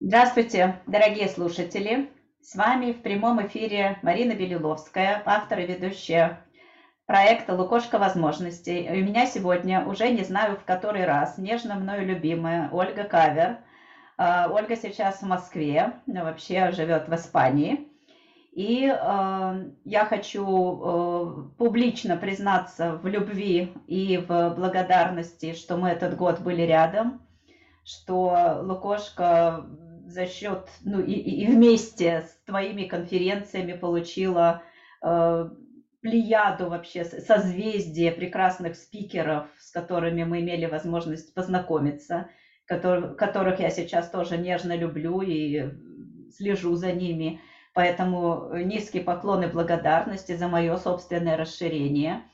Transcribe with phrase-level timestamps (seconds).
[0.00, 2.08] Здравствуйте, дорогие слушатели!
[2.40, 6.38] С вами в прямом эфире Марина Белиловская, автор и ведущая
[7.06, 8.84] проекта «Лукошка возможностей».
[8.84, 13.58] И у меня сегодня, уже не знаю в который раз, нежно мною любимая Ольга Кавер.
[14.16, 17.88] А, Ольга сейчас в Москве, вообще живет в Испании.
[18.52, 26.16] И э, я хочу э, публично признаться в любви и в благодарности, что мы этот
[26.16, 27.20] год были рядом,
[27.84, 29.66] что Лукошка
[30.08, 34.62] за счет, ну и, и вместе с твоими конференциями получила
[35.02, 35.50] э,
[36.00, 42.28] плеяду вообще, созвездие прекрасных спикеров, с которыми мы имели возможность познакомиться,
[42.64, 45.70] который, которых я сейчас тоже нежно люблю и
[46.30, 47.40] слежу за ними.
[47.74, 52.24] Поэтому низкий поклон и благодарности за мое собственное расширение.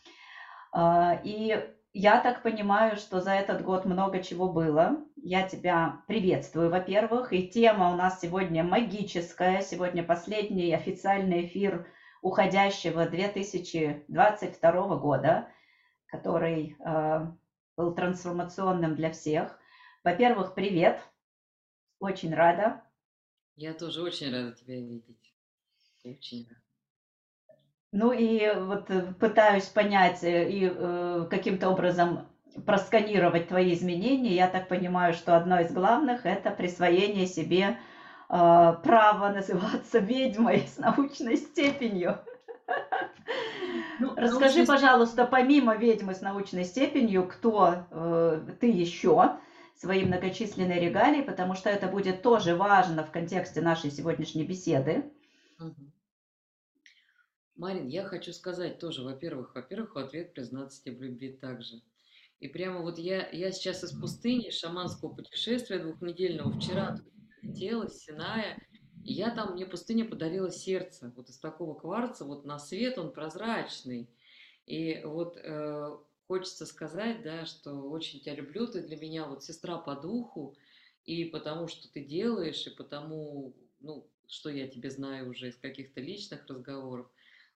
[0.72, 1.60] А, и
[1.94, 4.96] я так понимаю, что за этот год много чего было.
[5.14, 7.32] Я тебя приветствую, во-первых.
[7.32, 9.62] И тема у нас сегодня магическая.
[9.62, 11.86] Сегодня последний официальный эфир
[12.20, 15.48] уходящего 2022 года,
[16.06, 17.26] который э,
[17.76, 19.56] был трансформационным для всех.
[20.02, 21.00] Во-первых, привет.
[22.00, 22.82] Очень рада.
[23.54, 25.32] Я тоже очень рада тебя видеть.
[26.02, 26.63] Очень рада.
[27.94, 32.26] Ну и вот э, пытаюсь понять э, и э, каким-то образом
[32.66, 34.34] просканировать твои изменения.
[34.34, 37.74] Я так понимаю, что одно из главных– это присвоение себе э,
[38.28, 42.18] права называться ведьмой с научной степенью.
[44.00, 44.66] Ну, Расскажи, научной...
[44.66, 49.36] пожалуйста, помимо ведьмы с научной степенью, кто э, ты еще,
[49.76, 55.04] свои многочисленные регалии, потому что это будет тоже важно в контексте нашей сегодняшней беседы.
[55.60, 55.93] Угу.
[57.56, 61.82] Марин, я хочу сказать тоже, во-первых, во-первых, в ответ признаться тебе в любви также.
[62.40, 66.98] И прямо вот я, я сейчас из пустыни шаманского путешествия двухнедельного вчера
[67.42, 68.58] летела, Синая,
[69.04, 73.12] и я там, мне пустыня подарила сердце, вот из такого кварца, вот на свет он
[73.12, 74.08] прозрачный.
[74.66, 79.76] И вот э, хочется сказать, да, что очень тебя люблю, ты для меня вот сестра
[79.76, 80.56] по духу,
[81.04, 86.00] и потому что ты делаешь, и потому, ну, что я тебе знаю уже из каких-то
[86.00, 87.06] личных разговоров.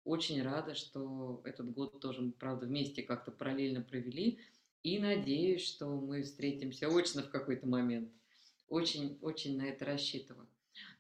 [0.05, 4.41] Очень рада, что этот год тоже правда, вместе как-то параллельно провели.
[4.83, 8.11] И надеюсь, что мы встретимся очно в какой-то момент.
[8.69, 10.47] Очень-очень на это рассчитываю.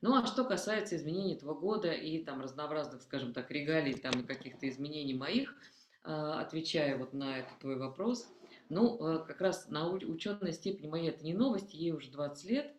[0.00, 4.26] Ну, а что касается изменений этого года и там разнообразных, скажем так, регалий там и
[4.26, 5.54] каких-то изменений моих,
[6.02, 8.28] а, отвечая вот на этот твой вопрос,
[8.68, 12.74] ну, э, как раз на ученой степени моей это не новость, ей уже 20 лет,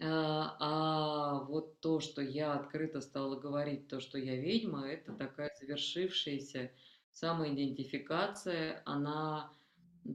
[0.00, 5.50] а, а вот то, что я открыто стала говорить, то, что я ведьма, это такая
[5.60, 6.70] завершившаяся
[7.12, 8.82] самоидентификация.
[8.84, 9.52] Она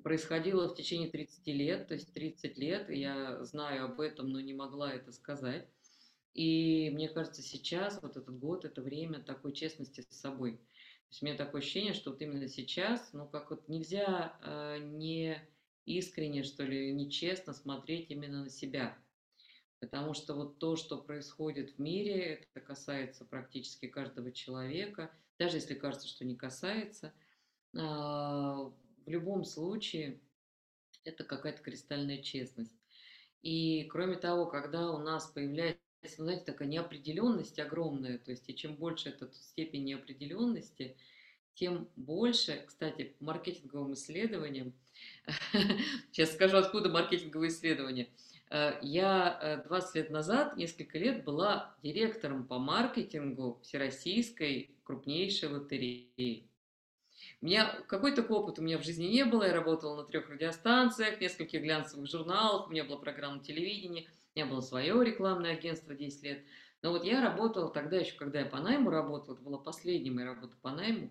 [0.03, 4.53] происходила в течение 30 лет, то есть 30 лет, я знаю об этом, но не
[4.53, 5.67] могла это сказать.
[6.33, 10.53] И мне кажется, сейчас, вот этот год, это время такой честности с собой.
[10.57, 14.79] То есть у меня такое ощущение, что вот именно сейчас, ну как вот нельзя э,
[14.79, 15.37] не
[15.85, 18.97] искренне, что ли, нечестно смотреть именно на себя.
[19.83, 25.73] Потому что вот то, что происходит в мире, это касается практически каждого человека, даже если
[25.73, 27.11] кажется, что не касается,
[27.77, 28.71] а,
[29.05, 30.21] в любом случае
[31.03, 32.71] это какая-то кристальная честность.
[33.41, 35.81] И кроме того, когда у нас появляется,
[36.17, 40.95] ну, знаете, такая неопределенность огромная, то есть и чем больше эта степень неопределенности,
[41.55, 44.71] тем больше, кстати, маркетинговым исследованиям,
[46.13, 48.07] сейчас скажу, откуда маркетинговые исследования–
[48.81, 56.47] я 20 э, лет назад, несколько лет, была директором по маркетингу Всероссийской крупнейшей лотереи.
[57.41, 59.43] У меня какой-то опыт у меня в жизни не было.
[59.43, 64.45] Я работала на трех радиостанциях, нескольких глянцевых журналах, у меня была программа телевидения, у меня
[64.45, 66.43] было свое рекламное агентство 10 лет.
[66.83, 70.27] Но вот я работала тогда еще, когда я по найму работала, это была последняя моя
[70.27, 71.09] работа по найму, э,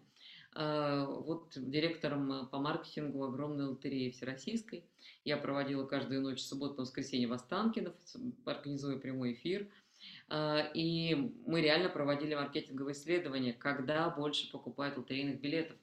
[0.55, 4.85] вот директором по маркетингу огромной лотереи всероссийской.
[5.25, 7.95] Я проводила каждую ночь субботу, воскресенье в Останкино,
[8.45, 9.69] организуя прямой эфир.
[10.29, 11.15] А, и
[11.47, 15.77] мы реально проводили маркетинговые исследования, когда больше покупают лотерейных билетов.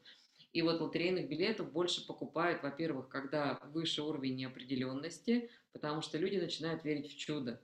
[0.51, 6.83] И вот лотерейных билетов больше покупают, во-первых, когда выше уровень неопределенности, потому что люди начинают
[6.83, 7.61] верить в чудо.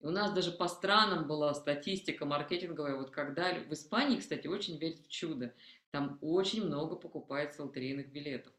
[0.00, 4.76] И у нас даже по странам была статистика маркетинговая, вот когда в Испании, кстати, очень
[4.76, 5.54] верят в чудо.
[5.92, 8.52] Там очень много покупается лотерейных билетов.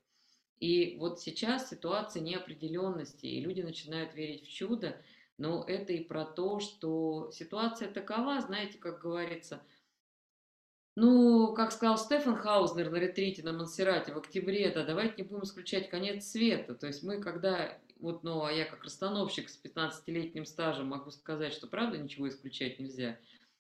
[0.60, 5.02] И вот сейчас ситуация неопределенности, и люди начинают верить в чудо,
[5.38, 9.62] но это и про то, что ситуация такова, знаете, как говорится,
[10.96, 15.44] ну, как сказал Стефан Хаузнер на ретрите на Монсеррате в октябре, да, давайте не будем
[15.44, 16.76] исключать конец света.
[16.76, 21.54] То есть мы, когда вот, ну, а я как расстановщик с 15-летним стажем могу сказать,
[21.54, 23.18] что правда ничего исключать нельзя.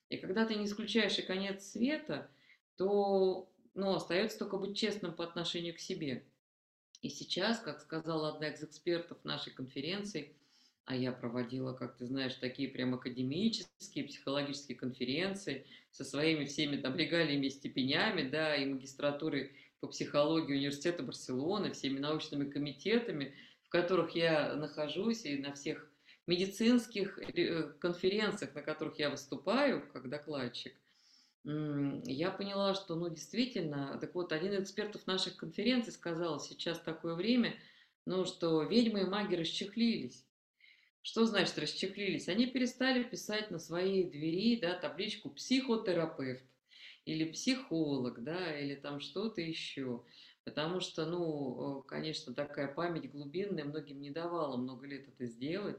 [0.09, 2.29] И когда ты не исключаешь и конец света,
[2.75, 6.23] то, ну, остается только быть честным по отношению к себе.
[7.01, 10.35] И сейчас, как сказала одна из экспертов нашей конференции,
[10.85, 16.95] а я проводила, как ты знаешь, такие прям академические, психологические конференции со своими всеми там
[16.95, 23.33] регалиями, степенями, да, и магистратурой по психологии университета Барселоны, всеми научными комитетами,
[23.63, 25.89] в которых я нахожусь, и на всех
[26.27, 27.19] медицинских
[27.79, 30.73] конференциях, на которых я выступаю как докладчик,
[31.45, 37.15] я поняла, что, ну, действительно, так вот, один из экспертов наших конференций сказал, сейчас такое
[37.15, 37.55] время,
[38.05, 40.25] ну, что ведьмы и маги расчехлились.
[41.01, 42.29] Что значит расчехлились?
[42.29, 46.45] Они перестали писать на своей двери да, табличку «психотерапевт»
[47.03, 50.05] или «психолог», да, или там что-то еще.
[50.45, 55.77] Потому что, ну, конечно, такая память глубинная многим не давала много лет это сделать.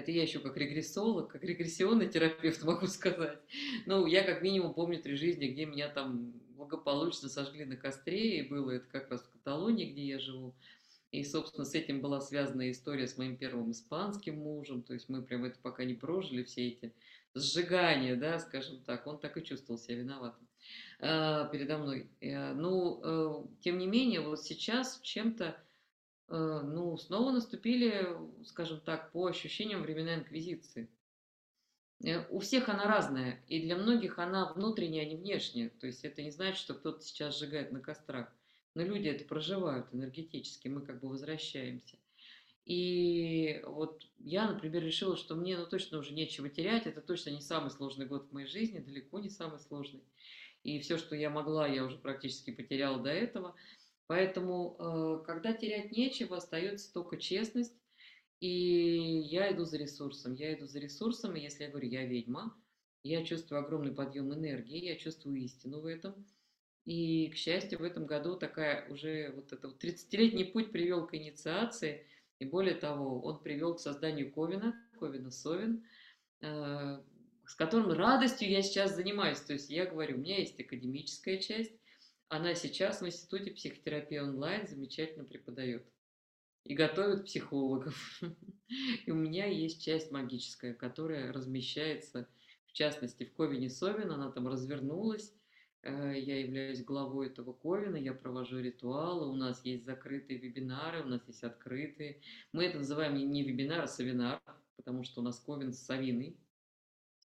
[0.00, 3.38] Это я еще как регрессолог, как регрессионный терапевт могу сказать.
[3.84, 8.48] Ну, я как минимум помню три жизни, где меня там благополучно сожгли на костре, и
[8.48, 10.54] было это как раз в Каталонии, где я живу.
[11.12, 14.82] И, собственно, с этим была связана история с моим первым испанским мужем.
[14.82, 16.94] То есть мы прям это пока не прожили, все эти
[17.34, 19.06] сжигания, да, скажем так.
[19.06, 20.48] Он так и чувствовал себя виноватым
[21.00, 22.08] э, передо мной.
[22.20, 25.60] Э, ну, э, тем не менее, вот сейчас чем-то,
[26.36, 28.06] ну, снова наступили,
[28.44, 30.88] скажем так, по ощущениям времена Инквизиции.
[32.04, 35.68] Э, у всех она разная, и для многих она внутренняя, а не внешняя.
[35.68, 38.32] То есть это не значит, что кто-то сейчас сжигает на кострах.
[38.74, 41.98] Но люди это проживают энергетически, мы как бы возвращаемся.
[42.64, 46.86] И вот я, например, решила, что мне ну, точно уже нечего терять.
[46.86, 50.04] Это точно не самый сложный год в моей жизни, далеко не самый сложный.
[50.62, 53.56] И все, что я могла, я уже практически потеряла до этого.
[54.10, 57.78] Поэтому, э, когда терять нечего, остается только честность.
[58.40, 58.48] И
[59.30, 60.34] я иду за ресурсом.
[60.34, 62.52] Я иду за ресурсом, и если я говорю, я ведьма,
[63.04, 66.26] я чувствую огромный подъем энергии, я чувствую истину в этом–
[66.86, 71.14] и, к счастью, в этом году такая уже вот это вот 30-летний путь привел к
[71.14, 72.06] инициации.
[72.38, 75.84] И более того, он привел к созданию Ковина, Ковина Совин,
[76.40, 77.00] э,
[77.46, 79.40] с которым радостью я сейчас занимаюсь.
[79.40, 81.72] То есть я говорю, у меня есть академическая часть,
[82.30, 85.84] она сейчас в Институте психотерапии онлайн замечательно преподает
[86.64, 88.22] и готовит психологов.
[89.04, 92.28] И у меня есть часть магическая, которая размещается,
[92.66, 95.34] в частности, в Ковине Совин, она там развернулась,
[95.82, 101.08] Э, я являюсь главой этого ковина, я провожу ритуалы, у нас есть закрытые вебинары, у
[101.08, 102.20] нас есть открытые.
[102.52, 104.40] Мы это называем не вебинар, а совинар,
[104.76, 106.36] потому что у нас ковин с совиной.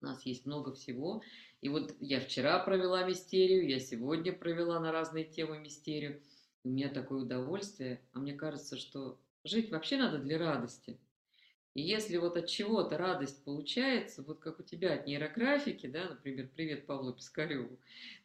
[0.00, 1.22] У нас есть много всего.
[1.60, 6.22] И вот я вчера провела мистерию, я сегодня провела на разные темы мистерию.
[6.64, 8.00] У меня такое удовольствие.
[8.12, 10.98] А мне кажется, что жить вообще надо для радости.
[11.74, 16.48] И если вот от чего-то радость получается, вот как у тебя от нейрографики, да, например,
[16.52, 17.78] привет Павлу Пискареву,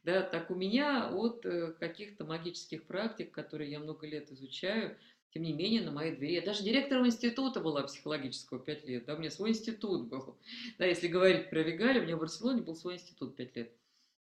[0.04, 4.98] да, так у меня от э, каких-то магических практик, которые я много лет изучаю,
[5.36, 6.34] тем не менее, на моей двери.
[6.34, 9.06] Я даже директором института была психологического пять лет.
[9.06, 10.36] Да, у меня свой институт был.
[10.80, 13.72] Да, если говорить про Вигари, у меня в Барселоне был свой институт пять лет.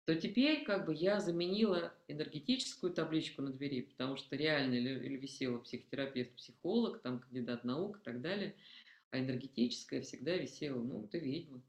[0.04, 5.58] То теперь как бы я заменила энергетическую табличку на двери, потому что реально или висела
[5.58, 8.54] психотерапевт, психолог, там кандидат наук и так далее–
[9.10, 11.62] а энергетическая всегда висела, ну, ты ведьма.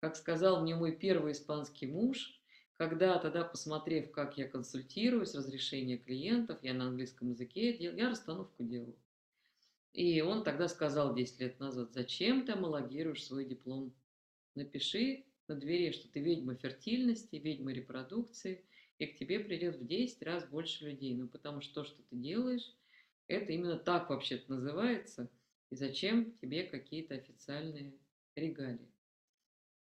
[0.00, 2.39] Как сказал мне мой первый испанский муж,
[2.80, 8.96] когда тогда, посмотрев, как я консультируюсь, разрешение клиентов, я на английском языке, я расстановку делаю.
[9.92, 13.92] И он тогда сказал 10 лет назад, зачем ты амалогируешь свой диплом?
[14.54, 18.64] Напиши на двери, что ты ведьма фертильности, ведьма репродукции,
[18.96, 21.14] и к тебе придет в 10 раз больше людей.
[21.14, 22.74] Ну, потому что то, что ты делаешь,
[23.26, 25.30] это именно так вообще-то называется–
[25.70, 27.94] и зачем тебе какие-то официальные
[28.34, 28.88] регалии.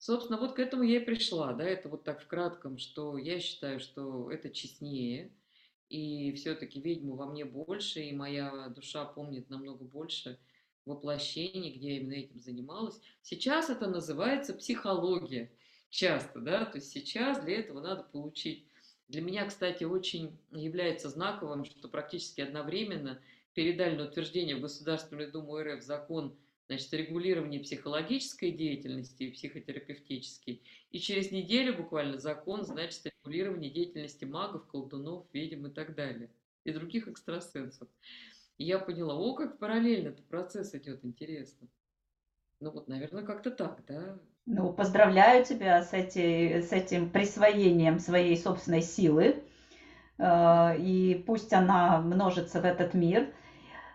[0.03, 3.39] Собственно, вот к этому я и пришла, да, это вот так в кратком, что я
[3.39, 5.31] считаю, что это честнее,
[5.89, 10.41] и все-таки ведьму во мне больше, и моя душа помнит намного больше
[10.87, 13.01] воплощений, где я именно этим занималась.
[13.23, 15.53] Сейчас это называется психология
[15.89, 18.67] часто, да, то есть сейчас для этого надо получить.
[19.07, 23.23] Для меня, кстати, очень является знаковым, что практически одновременно
[23.55, 26.37] передали на утверждение в Государственную Думу РФ закон
[26.73, 30.63] значит, регулирования психологической деятельности и психотерапевтической.
[30.91, 36.31] И через неделю буквально закон, значит, регулирование деятельности магов, колдунов, ведьм и так далее.
[36.65, 37.89] И других экстрасенсов.
[38.57, 41.69] И я поняла, о, как параллельно этот процесс идет, интересно.
[42.61, 44.19] Ну вот, наверное, как-то так, да?
[44.47, 49.43] Ну, поздравляю тебя с, эти, с этим присвоением своей собственной силы.
[50.19, 53.33] Э, и пусть она множится в этот мир.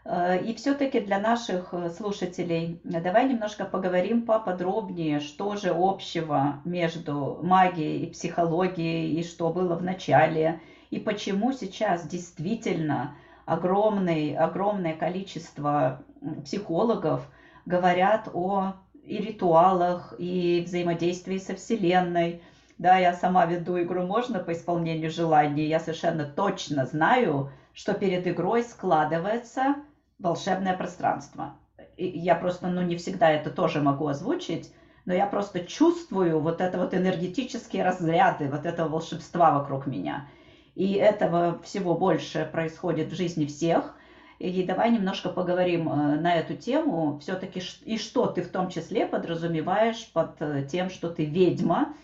[0.10, 7.40] Э, и все-таки для наших э, слушателей давай немножко поговорим поподробнее, что же общего между
[7.44, 10.62] магией и психологией, и что было в начале,
[10.92, 16.02] и почему сейчас действительно огромный, огромное количество
[16.46, 17.28] психологов
[17.66, 22.42] говорят о и ритуалах, и взаимодействии со Вселенной.
[22.78, 25.66] Да, я сама веду игру «Можно» по исполнению желаний.
[25.66, 29.76] Я совершенно точно знаю, что перед игрой складывается
[30.20, 31.56] волшебное пространство.
[31.96, 34.72] И я просто, ну, не всегда это тоже могу озвучить,
[35.06, 40.28] но я просто чувствую вот это вот энергетические разряды, вот этого волшебства вокруг меня.
[40.76, 43.96] И этого всего больше происходит в жизни всех.
[44.38, 47.18] И давай немножко поговорим э, на эту тему.
[47.20, 51.96] Все-таки и что ты в том числе подразумеваешь под э, тем, что ты ведьма,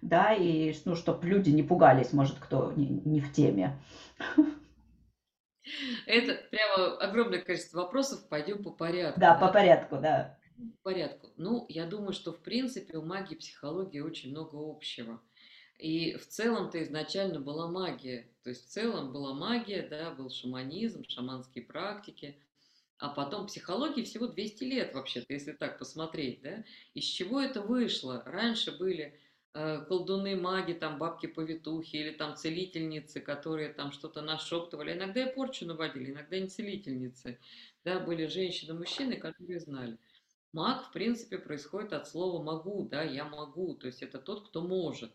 [0.00, 3.76] да, и ну, чтобы люди не пугались, может, кто не, не в теме.
[6.06, 8.28] Это прямо огромное количество вопросов.
[8.28, 9.20] Пойдем по порядку.
[9.20, 10.38] Да, да, по порядку, да.
[10.82, 11.30] По порядку.
[11.36, 15.20] Ну, я думаю, что в принципе у магии и психологии очень много общего.
[15.78, 18.28] И в целом-то изначально была магия.
[18.44, 22.38] То есть в целом была магия, да, был шаманизм, шаманские практики.
[22.98, 26.62] А потом психологии всего 200 лет вообще-то, если так посмотреть, да.
[26.94, 28.22] Из чего это вышло?
[28.24, 29.18] Раньше были
[29.52, 34.94] колдуны, маги, там бабки-повитухи или там целительницы, которые там что-то нашептывали.
[34.94, 37.38] Иногда и порчу наводили, иногда не целительницы.
[37.84, 39.98] Да, были женщины, мужчины, которые знали.
[40.52, 44.60] Маг, в принципе, происходит от слова «могу», да, «я могу», то есть это тот, кто
[44.60, 45.12] может.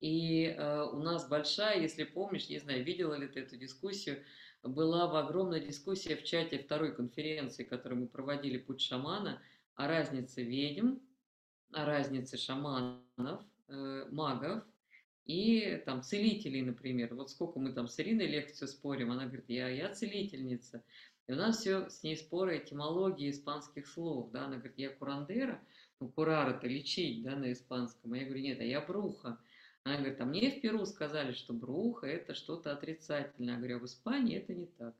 [0.00, 4.24] И э, у нас большая, если помнишь, не знаю, видела ли ты эту дискуссию,
[4.62, 9.42] была в огромная дискуссия в чате второй конференции, которую мы проводили «Путь шамана»,
[9.74, 10.98] о разнице ведьм,
[11.72, 13.42] о разнице шаманов,
[13.74, 14.62] э, магов
[15.26, 17.14] и там целителей, например.
[17.14, 20.82] Вот сколько мы там с Ириной лекцию спорим, она говорит, я, я целительница.
[21.26, 25.62] И у нас все с ней споры этимологии испанских слов, да, она говорит, я курандера,
[25.98, 29.38] ну, курар это лечить, да, на испанском, а я говорю, нет, а я бруха.
[29.84, 33.54] Она говорит, а мне в Перу сказали, что бруха это что-то отрицательное.
[33.54, 34.94] Я говорю, а в Испании это не так.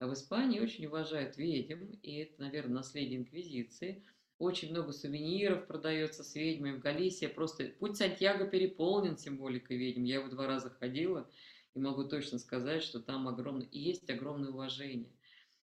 [0.00, 4.04] А в Испании очень уважают ведьм, и это, наверное, наследие инквизиции–
[4.42, 7.26] очень много сувениров продается с ведьмой в Галисии.
[7.26, 10.02] Просто путь Сантьяго переполнен символикой ведьм.
[10.02, 11.30] Я его два раза ходила
[11.74, 15.10] и могу точно сказать, что там огромное, и есть огромное уважение.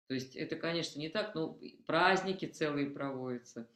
[0.07, 3.67] То есть это, конечно, не так, но праздники целые проводятся.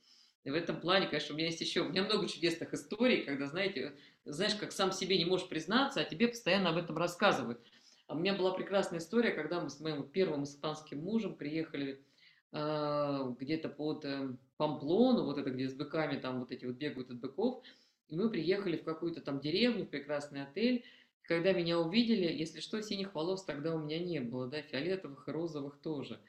[0.43, 3.47] И в этом плане, конечно, у меня есть еще, у меня много чудесных историй, когда,
[3.47, 3.93] знаете,
[4.25, 7.59] знаешь, как сам себе не можешь признаться, а тебе постоянно об этом рассказывают.
[8.07, 12.03] А у меня была прекрасная история, когда мы с моим первым испанским мужем приехали
[12.51, 17.19] где-то под э, Памплону, вот это где с быками там вот эти вот бегают от
[17.19, 17.63] быков.
[18.07, 20.83] И мы приехали в какую-то там деревню, в прекрасный отель.
[21.21, 25.31] Когда меня увидели, если что, синих волос тогда у меня не было, да, фиолетовых и
[25.31, 26.19] розовых тоже.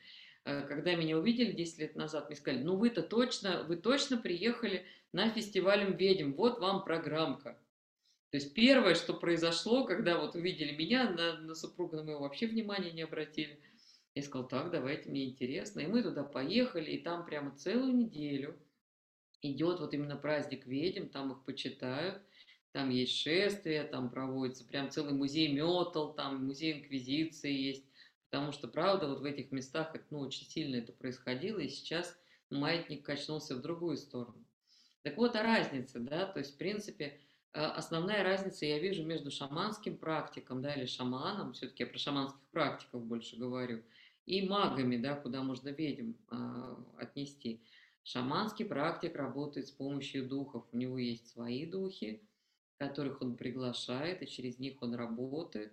[0.44, 4.84] Э, когда меня увидели 10 лет назад, мне сказали, ну вы-то точно, вы точно приехали
[5.12, 7.58] на фестиваль ведьм, вот вам программка.
[8.30, 12.46] То есть первое, что произошло, когда вот увидели меня, на, на супруга на моего вообще
[12.46, 13.58] внимания не обратили–
[14.14, 15.80] я сказал, так, давайте, мне интересно.
[15.80, 18.58] И мы туда поехали, и там прямо целую неделю
[19.42, 22.22] идет вот именно праздник ведьм, там их почитают,
[22.72, 27.84] там есть шествия, там проводится прям целый музей метал, там музей инквизиции есть,
[28.30, 32.18] потому что, правда, вот в этих местах это, ну, очень сильно это происходило, и сейчас
[32.50, 34.44] маятник качнулся в другую сторону.
[35.02, 37.20] Так вот, о разнице, да, то есть, в принципе,
[37.52, 42.40] э, основная разница я вижу между шаманским практиком, да, или шаманом, все-таки я про шаманских
[42.50, 43.82] практиков больше говорю,
[44.30, 47.60] и магами, да, куда можно ведьм э, отнести.
[48.04, 50.64] Шаманский практик работает с помощью духов.
[50.70, 52.22] У него есть свои духи,
[52.78, 55.72] которых он приглашает, и через них он работает.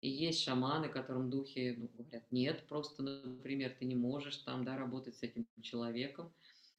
[0.00, 4.78] И есть шаманы, которым духи ну, говорят, нет, просто, например, ты не можешь там да,
[4.78, 6.32] работать с этим человеком.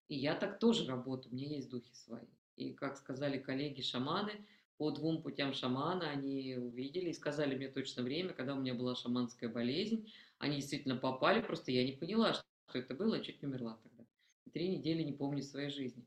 [0.07, 2.25] И я так тоже работаю, у меня есть духи свои.
[2.55, 4.31] И, как сказали коллеги-шаманы,
[4.79, 8.95] по двум путям шамана они увидели и сказали мне точно время, когда у меня была
[8.95, 10.09] шаманская болезнь,
[10.39, 12.43] они действительно попали, просто я не поняла, что
[12.73, 14.05] это было, чуть не умерла тогда.
[14.51, 16.05] Три недели не помню своей жизни.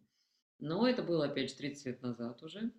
[0.58, 2.72] Но это было, опять же, 30 лет назад уже.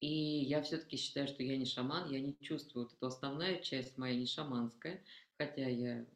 [0.00, 3.98] И я все-таки считаю, что я не шаман, я не чувствую вот эту основная часть
[3.98, 5.04] моя не шаманская,
[5.36, 6.06] хотя я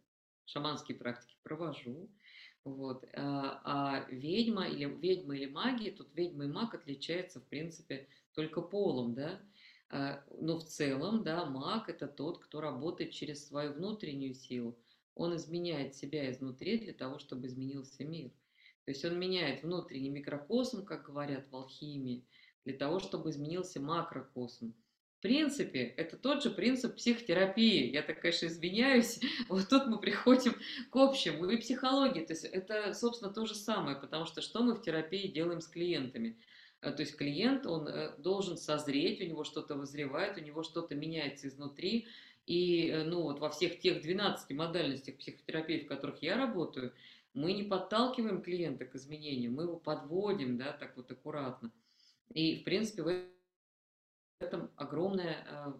[0.47, 2.09] шаманские практики провожу.
[2.65, 3.05] Вот.
[3.15, 8.63] А, а ведьма или ведьма или магия, тут ведьма и маг отличаются, в принципе, только
[8.63, 9.41] полом, да.
[9.97, 14.77] А, но в целом, да, маг– это тот, кто работает через свою внутреннюю силу.
[15.15, 18.33] Он изменяет себя изнутри для того, чтобы изменился мир.
[18.87, 22.27] То есть он меняет внутренний микрокосм, как говорят в алхимии,
[22.65, 24.75] для того, чтобы изменился макрокосм.
[25.21, 27.93] принципе, это тот же принцип психотерапии.
[27.93, 29.21] Я так, конечно, извиняюсь.
[29.49, 30.57] Вот тут мы приходим
[30.91, 31.47] к общему.
[31.47, 32.25] И психологии.
[32.25, 33.97] То есть это, собственно, то же самое.
[33.97, 36.37] Потому что что мы в терапии делаем с клиентами?
[36.85, 40.95] Э, то есть клиент, он э, должен созреть, у него что-то вызревает, у него что-то
[40.95, 42.07] меняется изнутри.
[42.47, 46.93] И э, ну, вот во всех тех 12 модальностях психотерапии, в которых я работаю,
[47.33, 51.73] мы не подталкиваем клиента к изменениям, мы его подводим, да, так вот аккуратно.
[52.33, 53.25] И, в принципе, в
[54.41, 55.73] этом огромное, э,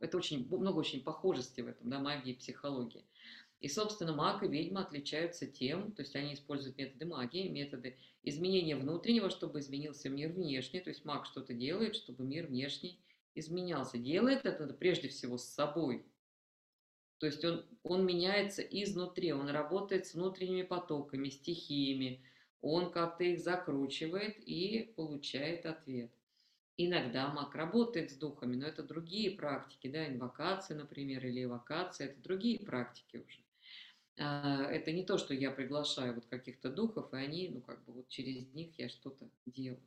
[0.00, 3.04] это очень, много очень похожести в этом, да, магии психологии.
[3.66, 8.76] И, собственно, маг и ведьма отличаются тем, то есть они используют методы магии, методы изменения
[8.76, 13.00] внутреннего, чтобы изменился мир внешний, то есть маг что-то делает, чтобы мир внешний
[13.34, 13.98] изменялся.
[13.98, 16.06] Делает это прежде всего с собой.
[17.18, 22.22] То есть он, он меняется изнутри, он работает с внутренними потоками, стихиями,
[22.60, 26.12] он как-то их закручивает и получает ответ.
[26.76, 32.22] Иногда маг работает с духами, но это другие практики, да, инвокация, например, или эвокация, это
[32.22, 33.45] другие практики уже.
[34.18, 37.92] А, это не то, что я приглашаю вот каких-то духов, и они, ну, как бы
[37.92, 39.82] вот через них я что-то делаю.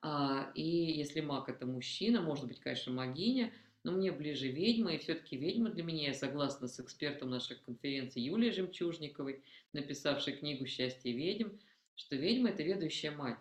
[0.00, 3.52] А, и если маг это мужчина, может быть, конечно, магиня,
[3.84, 8.20] но мне ближе ведьма, и все-таки ведьма для меня, я согласна с экспертом нашей конференции
[8.20, 9.42] Юлией Жемчужниковой,
[9.72, 11.50] написавшей книгу «Счастье ведьм»,
[11.94, 13.38] что ведьма– это ведущая мать.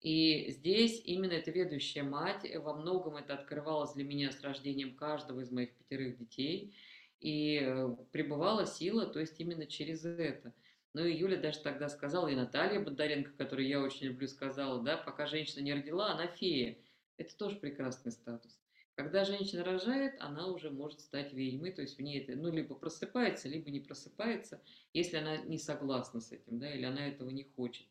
[0.00, 5.40] И здесь именно эта ведущая мать, во многом это открывалось для меня с рождением каждого
[5.40, 6.72] из моих пятерых детей,
[7.20, 10.54] и э, пребывала сила, то есть именно через это.
[10.94, 14.96] Ну и Юля даже тогда сказала, и Наталья Бондаренко, которую я очень люблю, сказала, да,
[14.96, 16.78] пока женщина не родила, она фея.
[17.16, 18.58] Это тоже прекрасный статус.
[18.94, 22.74] Когда женщина рожает, она уже может стать ведьмой, то есть в ней это, ну, либо
[22.74, 24.60] просыпается, либо не просыпается,
[24.92, 27.86] если она не согласна с этим, да, или она этого не хочет.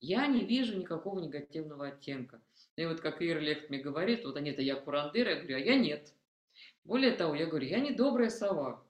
[0.00, 2.42] Я не вижу никакого негативного оттенка.
[2.76, 5.78] И вот как Ира Лехт мне говорит, вот они-то я курандыр, я говорю, а я
[5.78, 6.12] нет.
[6.84, 8.84] Более того, я говорю, я не добрая сова.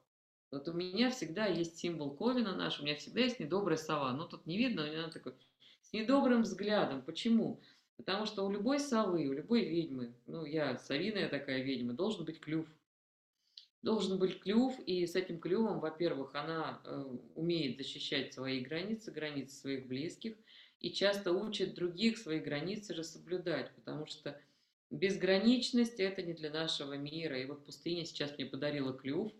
[0.51, 4.13] Вот у меня всегда есть символ Ковина наш, у меня всегда есть недобрая сова.
[4.13, 5.35] Ну, тут не видно, у меня такой
[5.81, 7.03] с недобрым взглядом.
[7.03, 7.61] Почему?
[7.97, 12.41] Потому что у любой совы, у любой ведьмы, ну, я совиная такая ведьма, должен быть
[12.41, 12.67] клюв.
[13.83, 19.57] Должен быть клюв, и с этим клювом, во-первых, она э, умеет защищать свои границы, границы
[19.57, 20.37] своих близких–
[20.83, 24.39] и часто учит других свои границы же соблюдать, потому что
[24.93, 27.39] безграничность– это не для нашего мира.
[27.39, 29.33] И вот пустыня сейчас мне подарила клюв.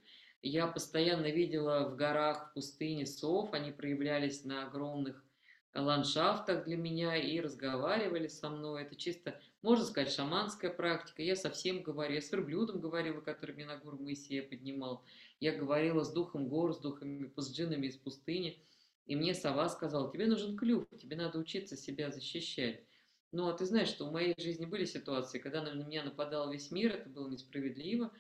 [0.43, 5.23] Я постоянно видела в горах, в пустыне сов, они проявлялись на огромных
[5.75, 8.83] ландшафтах для меня и разговаривали со мной.
[8.83, 11.23] Это чисто, можно сказать, шаманская практика.
[11.23, 15.05] Я совсем говорю, я с верблюдом говорила, который меня на гору Моисея поднимал.
[15.39, 18.59] Я говорила с духом гор, с духами, с джинами из пустыни.
[19.07, 22.83] И мне сова сказала, тебе нужен клюв, тебе надо учиться себя защищать.
[23.33, 26.71] Ну, а ты знаешь, что в моей жизни были ситуации, когда на меня нападал весь
[26.71, 28.13] мир, это было несправедливо,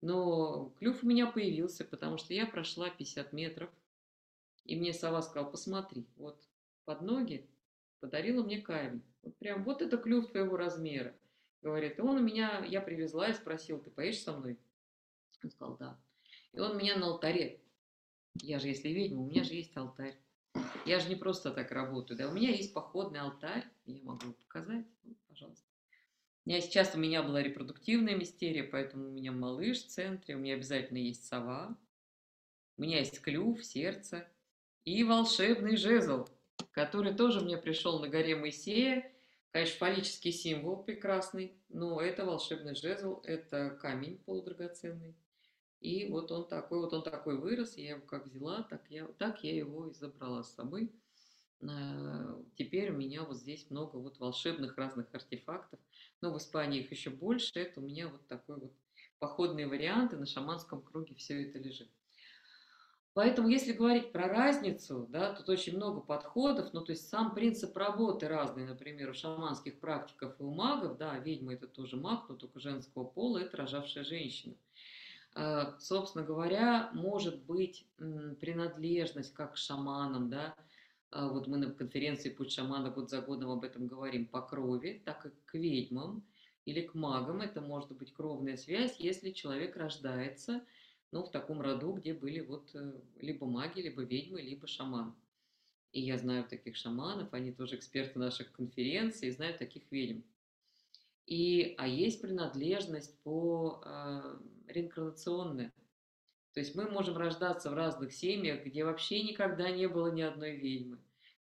[0.00, 3.70] но клюв у меня появился, потому что я прошла 50 метров,
[4.64, 6.42] и мне сова сказала, посмотри, вот
[6.86, 7.46] под ноги
[8.00, 9.02] подарила мне камень.
[9.22, 11.14] Вот прям вот это клюв твоего размера.
[11.60, 14.58] Говорит, и он у меня, я привезла и спросил, ты поедешь со мной?
[15.42, 15.98] Он сказал, да.
[16.52, 17.60] И он меня на алтаре.
[18.40, 20.18] Я же, если ведьма, у меня же есть алтарь.
[20.86, 24.86] Я же не просто так работаю, да, у меня есть походный алтарь, я могу показать,
[25.02, 25.66] ну, пожалуйста.
[26.44, 30.54] Меня сейчас у меня была репродуктивная мистерия, поэтому у меня малыш в центре, у меня
[30.54, 31.76] обязательно есть сова,
[32.76, 34.28] у меня есть клюв, сердце
[34.84, 36.28] и волшебный жезл,
[36.72, 39.10] который тоже мне пришел на горе Моисея.
[39.52, 45.16] Конечно, фаллический символ прекрасный, но это волшебный жезл, это камень полудрагоценный.
[45.80, 49.44] И вот он такой, вот он такой вырос, я его как взяла, так я, так
[49.44, 50.90] я его и забрала с собой.
[51.68, 55.80] А, теперь у меня вот здесь много вот волшебных разных артефактов.
[56.20, 57.50] Но в Испании их еще больше.
[57.54, 58.72] Это у меня вот такой вот
[59.18, 61.88] походный вариант, и на шаманском круге все это лежит.
[63.14, 67.76] Поэтому, если говорить про разницу, да, тут очень много подходов, ну, то есть сам принцип
[67.76, 72.34] работы разный, например, у шаманских практиков и у магов, да, ведьма это тоже маг, но
[72.34, 74.56] только женского пола, это рожавшая женщина.
[75.36, 80.56] Э, собственно говоря, может быть принадлежность как к шаманам, да,
[81.14, 85.26] вот мы на конференции «Путь шамана» год за годом об этом говорим, по крови, так
[85.26, 86.26] и к ведьмам
[86.64, 87.40] или к магам.
[87.40, 90.64] Это может быть кровная связь, если человек рождается
[91.12, 95.14] ну, в таком роду, где были вот э, либо маги, либо ведьмы, либо шаман.
[95.92, 100.22] И я знаю таких шаманов, они тоже эксперты наших конференций, знаю таких ведьм.
[101.26, 105.72] И, а есть принадлежность по э, реинкарнационная.
[106.52, 110.56] То есть мы можем рождаться в разных семьях, где вообще никогда не было ни одной
[110.56, 110.98] ведьмы.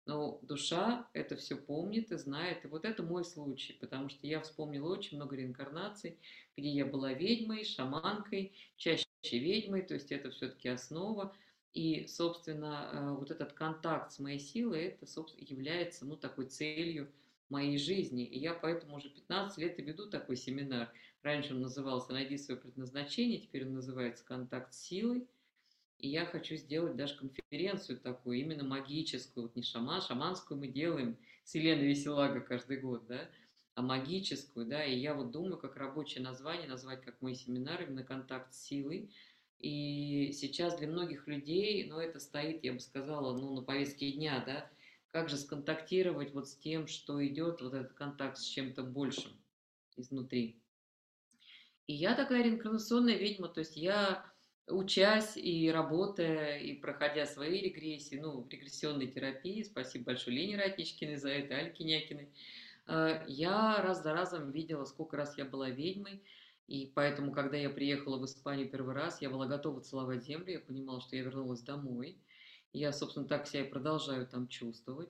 [0.09, 2.65] Но душа это все помнит и знает.
[2.65, 6.17] И вот это мой случай, потому что я вспомнила очень много реинкарнаций,
[6.57, 11.35] где я была ведьмой, шаманкой, чаще ведьмой, то есть это все-таки основа.
[11.75, 17.11] И, собственно, э, вот этот контакт с моей силой, это, собственно, является, ну, такой целью
[17.49, 18.25] моей жизни.
[18.25, 20.91] И я поэтому уже 15 лет и веду такой семинар.
[21.21, 25.27] Раньше он назывался «Найди свое предназначение», теперь он называется «Контакт с силой».
[25.99, 31.17] И я хочу сделать даже конференцию такую, именно магическую, вот не шаман, шаманскую мы делаем
[31.43, 33.29] с Еленой Веселага каждый год, да,
[33.75, 38.03] а магическую, да, и я вот думаю, как рабочее название назвать, как мой семинар, именно
[38.03, 39.13] контакт с силой.
[39.59, 44.41] И сейчас для многих людей, ну, это стоит, я бы сказала, ну, на повестке дня,
[44.45, 44.69] да,
[45.11, 49.33] как же сконтактировать вот с тем, что идет, вот этот контакт с чем-то большим
[49.97, 50.61] изнутри.
[51.87, 54.31] И я такая реинкарнационная ведьма, то есть я
[54.69, 61.29] учась и работая, и проходя свои регрессии, ну, регрессионной терапии, спасибо большое Лене Ратничкиной за
[61.29, 62.29] это, Альке Някиной,
[62.87, 66.23] э, я раз за разом видела, сколько раз я была ведьмой,
[66.69, 70.59] и поэтому, когда я приехала в Испанию первый раз, я была готова целовать землю, я
[70.59, 72.21] понимала, что я вернулась домой.
[72.73, 75.09] Я, собственно, так себя и продолжаю там чувствовать.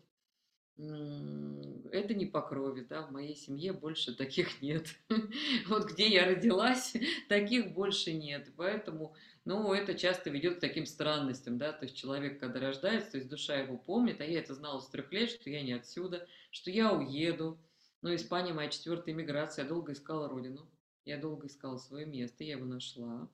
[0.80, 4.88] Это не по крови, да, в моей семье больше таких нет.
[5.68, 6.94] Вот где я родилась,
[7.28, 8.48] таких больше нет.
[8.56, 9.14] Поэтому,
[9.44, 13.30] ну, это часто ведет к таким странностям, да, то есть человек, когда рождается, то есть
[13.30, 16.72] душа его помнит, а я это знала с трех лет, что я не отсюда, что
[16.72, 17.60] я уеду.
[18.02, 20.66] Но Испания моя четвертая иммиграция, я долго искала родину,
[21.04, 23.28] я долго искала свое место, я его нашла.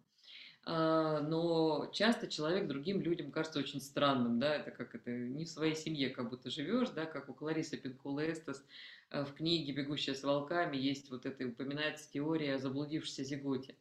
[0.68, 5.50] А, но часто человек другим людям кажется очень странным, да, это как это не в
[5.50, 8.66] своей семье как будто живешь, да, как у Кларисы Пинкулестас
[9.12, 13.76] э, в книге «Бегущая с волками» есть вот это, упоминается теория о заблудившейся зиготе,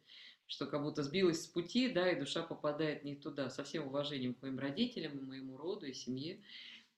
[0.47, 4.35] что как будто сбилась с пути, да, и душа попадает не туда, со всем уважением
[4.35, 6.39] к моим родителям, и моему роду, и семье,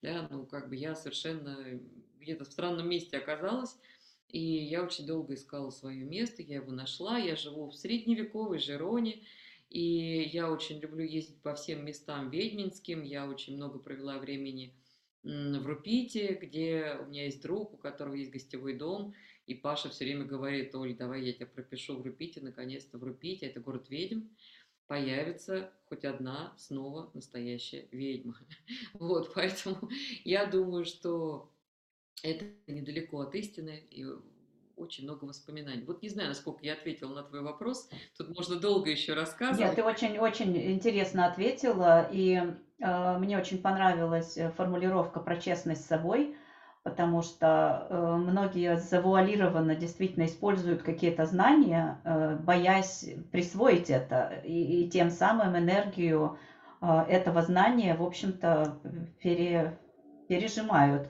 [0.02, 1.80] да, ну, как бы я совершенно
[2.18, 3.78] где-то в странном месте оказалась,
[4.30, 9.22] и я очень долго искала свое место, я его нашла, я живу в средневековой Жероне,
[9.76, 13.02] и я очень люблю ездить по всем местам ведьминским.
[13.02, 14.74] Я очень много провела времени
[15.22, 19.12] в Рупите, где у меня есть друг, у которого есть гостевой дом.
[19.44, 23.44] И Паша все время говорит, Оль, давай я тебя пропишу в Рупите, наконец-то в Рупите,
[23.44, 24.28] это город ведьм,
[24.86, 28.38] появится хоть одна снова настоящая ведьма.
[28.94, 29.90] Вот, поэтому
[30.24, 31.52] я думаю, что
[32.22, 34.06] это недалеко от истины, и
[34.76, 35.84] очень много воспоминаний.
[35.86, 37.88] Вот не знаю, насколько я ответила на твой вопрос.
[38.16, 39.58] Тут можно долго еще рассказывать.
[39.58, 42.42] Нет, ты очень-очень интересно ответила, и
[42.78, 46.36] э, мне очень понравилась э, формулировка про честность с собой,
[46.82, 54.90] потому что э, многие завуалированно действительно используют какие-то знания, э, боясь присвоить это, и, и
[54.90, 56.38] тем самым энергию
[56.82, 58.78] э, этого знания, в общем-то,
[59.22, 59.78] пере,
[60.28, 61.08] пережимают.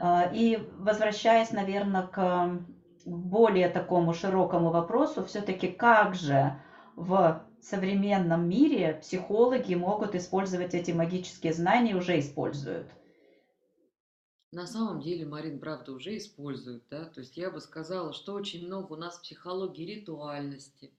[0.00, 2.60] Э, и возвращаясь, наверное, к
[3.08, 6.60] более такому широкому вопросу, все-таки как же
[6.96, 12.86] в современном мире психологи могут использовать эти магические знания, уже используют?
[14.50, 18.66] На самом деле, Марин, правда, уже используют, да, то есть я бы сказала, что очень
[18.66, 20.90] много у нас психологии ритуальности,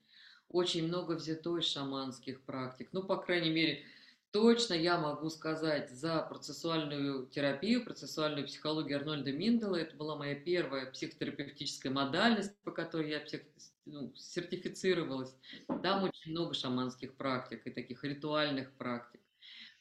[0.50, 3.84] очень много взято из шаманских практик, ну, по крайней мере,
[4.32, 9.76] Точно я могу сказать за процессуальную терапию, процессуальную психологию Арнольда Миндела.
[9.76, 13.42] Это была моя первая психотерапевтическая модальность, по которой я псих...
[13.86, 15.36] ну, сертифицировалась.
[15.82, 19.20] Там очень много шаманских практик и таких ритуальных практик.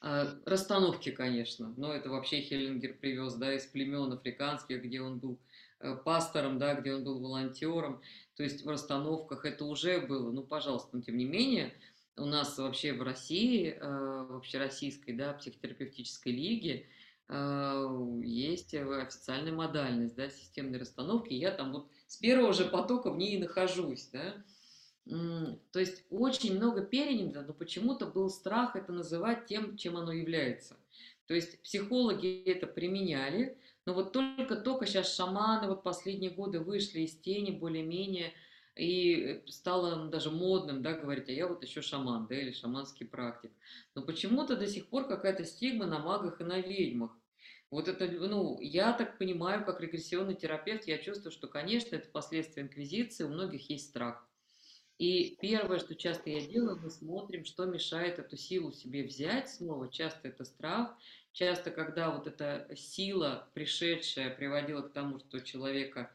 [0.00, 5.38] А, расстановки, конечно, но это вообще Хеллингер привез да, из племен африканских, где он был
[5.80, 8.00] э, пастором, да, где он был волонтером.
[8.37, 11.74] То есть в расстановках это уже было, ну, пожалуйста, но тем не менее,
[12.18, 16.87] у нас вообще в России, э, в общероссийской да, психотерапевтической лиге
[17.28, 21.33] э, есть официальная модальность да, системной расстановки.
[21.33, 24.09] Я там вот с первого же потока в ней и нахожусь.
[24.12, 24.35] Да.
[25.72, 30.76] То есть очень много перенято, но почему-то был страх это называть тем, чем оно является.
[31.26, 37.16] То есть психологи это применяли, но вот только-только сейчас шаманы вот последние годы вышли из
[37.16, 38.33] тени более-менее,
[38.79, 43.51] и стало даже модным, да, говорить, а я вот еще шаман, да, или шаманский практик.
[43.95, 47.11] Но почему-то до сих пор какая-то стигма на магах и на ведьмах.
[47.71, 52.62] Вот это, ну, я так понимаю, как регрессионный терапевт, я чувствую, что, конечно, это последствия
[52.62, 54.25] инквизиции, у многих есть страх.
[54.99, 59.88] И первое, что часто я делаю, мы смотрим, что мешает эту силу себе взять снова.
[59.88, 60.97] Часто это страх,
[61.33, 66.11] часто, когда вот эта сила, пришедшая, приводила к тому, что человека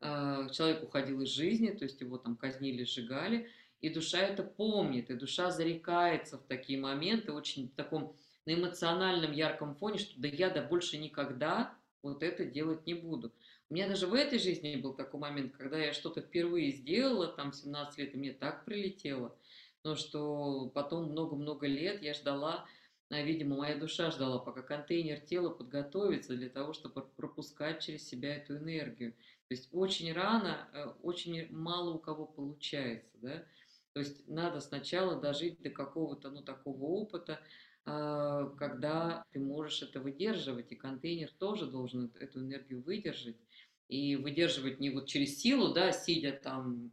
[0.00, 3.48] человек уходил из жизни, то есть его там казнили, сжигали,
[3.80, 8.14] и душа это помнит, и душа зарекается в такие моменты очень в таком
[8.46, 13.32] на эмоциональном ярком фоне, что да я да больше никогда вот это делать не буду.
[13.68, 17.52] У меня даже в этой жизни был такой момент, когда я что-то впервые сделала, там,
[17.52, 19.36] 17 лет, и мне так прилетело,
[19.84, 22.66] но что потом много-много лет я ждала,
[23.10, 28.36] а, видимо, моя душа ждала, пока контейнер тела подготовится для того, чтобы пропускать через себя
[28.36, 29.14] эту энергию.
[29.48, 33.44] То есть очень рано, э, очень мало у кого получается, да.
[33.94, 37.40] То есть надо сначала дожить до какого-то, ну, такого опыта,
[37.84, 43.36] а, когда ты можешь это выдерживать, и контейнер тоже должен эту энергию выдержать,
[43.88, 46.92] и выдерживать не вот через силу, да, сидя там,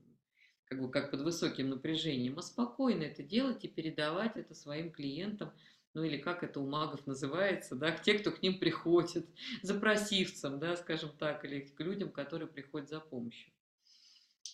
[0.64, 5.52] как бы как под высоким напряжением, а спокойно это делать и передавать это своим клиентам,
[5.96, 9.26] ну или как это у магов называется, да, те, кто к ним приходит,
[9.64, 13.52] запросивцам, да, скажем так, или к людям, которые приходят за помощью.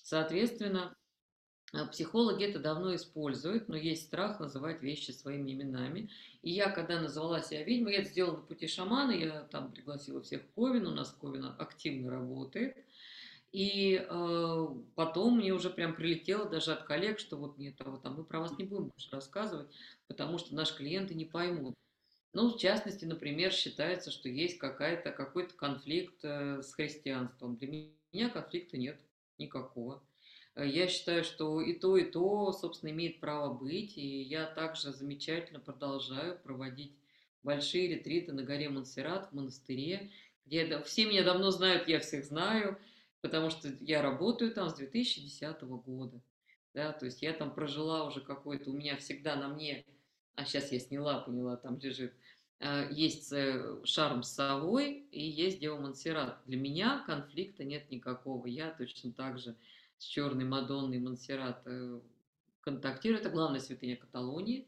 [0.03, 0.95] Соответственно,
[1.73, 6.09] а, психологи это давно используют, но есть страх называть вещи своими именами.
[6.41, 10.21] И я, когда назвала себя ведьмой, я это сделала на пути шамана, я там пригласила
[10.21, 12.77] всех в Ковен, у нас Ковен активно работает.
[13.51, 18.15] И э, потом мне уже прям прилетело даже от коллег, что вот нет, а там
[18.15, 19.67] мы про вас не будем больше рассказывать,
[20.07, 21.75] потому что наши клиенты не поймут.
[22.33, 27.57] Ну, в частности, например, считается, что есть какая-то, какой-то конфликт э, с христианством.
[27.57, 27.67] Для
[28.13, 28.97] меня конфликта нет
[29.37, 30.01] никакого.
[30.55, 33.97] Э, я считаю, что и то, и то, собственно, имеет право быть.
[33.97, 36.95] И я также замечательно продолжаю проводить
[37.43, 40.09] большие ретриты на горе Монсеррат, в монастыре,
[40.45, 42.77] где все меня давно знают, я всех знаю,
[43.21, 46.21] потому что я работаю там с 2010 года.
[46.73, 49.85] Да, то есть я там прожила уже какой-то, у меня всегда на мне,
[50.35, 52.13] а сейчас я сняла, поняла, там лежит,
[52.59, 56.39] э, есть э, шарм с совой и есть Дева Монсеррат.
[56.45, 58.47] Для меня конфликта нет никакого.
[58.47, 59.57] Я точно так же
[59.97, 61.99] с черной Мадонной Монсеррат э,
[62.61, 63.19] контактирую.
[63.19, 64.67] Это главная святыня Каталонии.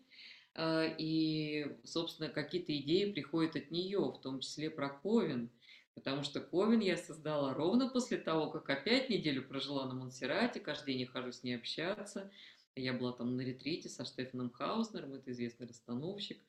[0.56, 5.50] Э, и, собственно, какие-то идеи приходят от нее, в том числе про Ковен.
[5.96, 10.96] Потому что Ковен я создала ровно после того, как опять неделю прожила на Монсеррате, каждый
[10.96, 12.32] день хожу с ней общаться.
[12.76, 16.40] Я была там на ретрите со Штефаном Хауснером, это известный расстановщик.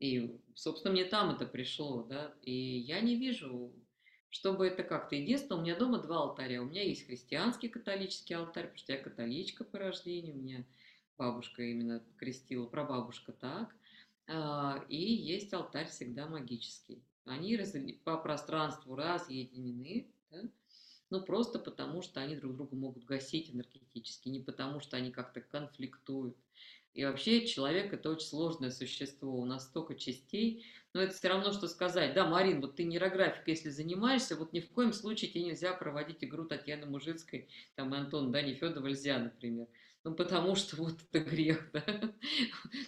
[0.00, 2.34] И, собственно, мне там это пришло, да.
[2.42, 3.72] И я не вижу
[4.30, 5.16] чтобы это как-то...
[5.16, 6.62] Единственное, у меня дома два алтаря.
[6.62, 10.64] У меня есть христианский католический алтарь, потому что я католичка по рождению, у меня
[11.16, 13.74] бабушка именно крестила, прабабушка так.
[14.26, 17.02] А, и есть алтарь всегда магический.
[17.28, 17.56] Они
[18.04, 20.42] по пространству разъединены, да?
[21.10, 25.40] ну просто потому, что они друг друга могут гасить энергетически, не потому, что они как-то
[25.40, 26.36] конфликтуют.
[26.94, 31.52] И вообще человек это очень сложное существо, у нас столько частей, но это все равно,
[31.52, 35.44] что сказать, да, Марин, вот ты нейрографикой, если занимаешься, вот ни в коем случае тебе
[35.44, 39.68] нельзя проводить игру Татьяны Мужицкой, там, Антон, да, Нефедова нельзя, например.
[40.04, 41.84] Ну, потому что вот это грех, да.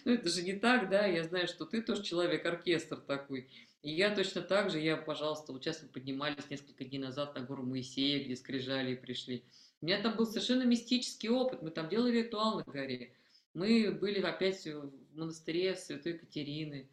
[0.05, 3.49] Ну, это же не так, да, я знаю, что ты тоже человек-оркестр такой.
[3.81, 7.41] И я точно так же, я, пожалуйста, вот сейчас мы поднимались несколько дней назад на
[7.41, 9.43] гору Моисея, где скрижали пришли.
[9.81, 13.13] У меня там был совершенно мистический опыт, мы там делали ритуал на горе.
[13.53, 16.89] Мы были опять в монастыре Святой Катерины,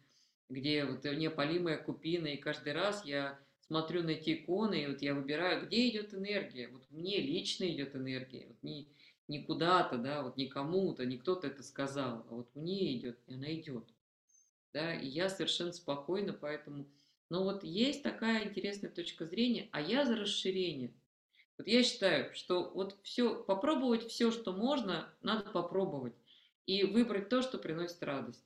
[0.49, 5.13] где вот неопалимая купина, и каждый раз я смотрю на эти иконы, и вот я
[5.13, 6.67] выбираю, где идет энергия.
[6.69, 8.89] Вот мне лично идет энергия, вот не,
[9.29, 13.35] не куда-то, да, вот не кому-то, не кто-то это сказал, а вот мне идет, и
[13.35, 13.85] она идет.
[14.73, 16.89] Да, и я совершенно спокойно, поэтому...
[17.29, 20.93] Но вот есть такая интересная точка зрения, а я за расширение.
[21.59, 26.15] Вот я считаю, что вот все, попробовать все, что можно, надо попробовать.
[26.65, 28.43] И выбрать то, что приносит радость.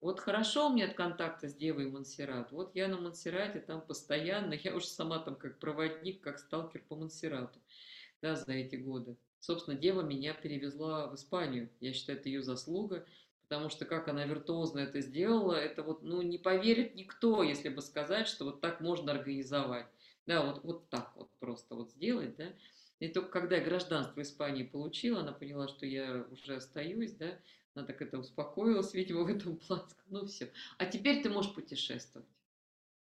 [0.00, 2.52] Вот хорошо у меня от контакта с Девой Монсеррат.
[2.52, 6.94] Вот я на Монсеррате там постоянно, я уже сама там как проводник, как сталкер по
[6.94, 7.58] Монсеррату,
[8.20, 9.16] да, за эти годы.
[9.44, 11.68] Собственно, Дева меня перевезла в Испанию.
[11.78, 13.04] Я считаю, это ее заслуга,
[13.42, 17.82] потому что как она виртуозно это сделала, это вот, ну, не поверит никто, если бы
[17.82, 19.86] сказать, что вот так можно организовать.
[20.26, 22.54] Да, вот, вот так вот просто вот сделать, да.
[23.00, 27.38] И только когда я гражданство Испании получила, она поняла, что я уже остаюсь, да,
[27.74, 29.84] она так это успокоилась, видимо, в этом плане.
[30.08, 30.50] Ну все.
[30.78, 32.26] А теперь ты можешь путешествовать.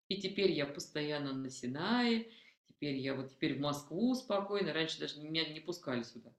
[0.08, 2.30] И теперь я постоянно на Синае,
[2.80, 4.72] теперь я вот теперь в Москву спокойно.
[4.72, 6.32] Раньше даже меня не пускали сюда.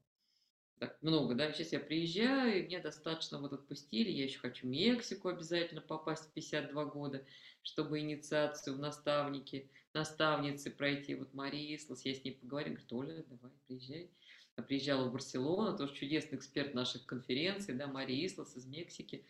[0.79, 1.53] Так много, да.
[1.53, 4.09] Сейчас я приезжаю, и мне достаточно вот отпустили.
[4.09, 7.23] Я еще хочу в Мексику обязательно попасть в 52 года,
[7.61, 11.13] чтобы инициацию в наставники, наставницы пройти.
[11.13, 14.09] Вот Мария Ислас, я с ней поговорю, говорит, Оля, давай, приезжай
[14.61, 19.25] приезжала в Барселону, тоже чудесный эксперт наших конференций, да, Мария Ислас из Мексики.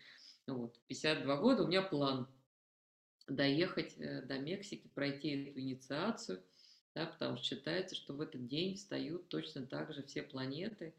[0.46, 2.28] Вот, 52 года у меня план
[3.28, 6.42] доехать э, до Мексики, пройти эту инициацию,
[6.94, 10.94] да, потому что считается, что в этот день встают точно так же все планеты,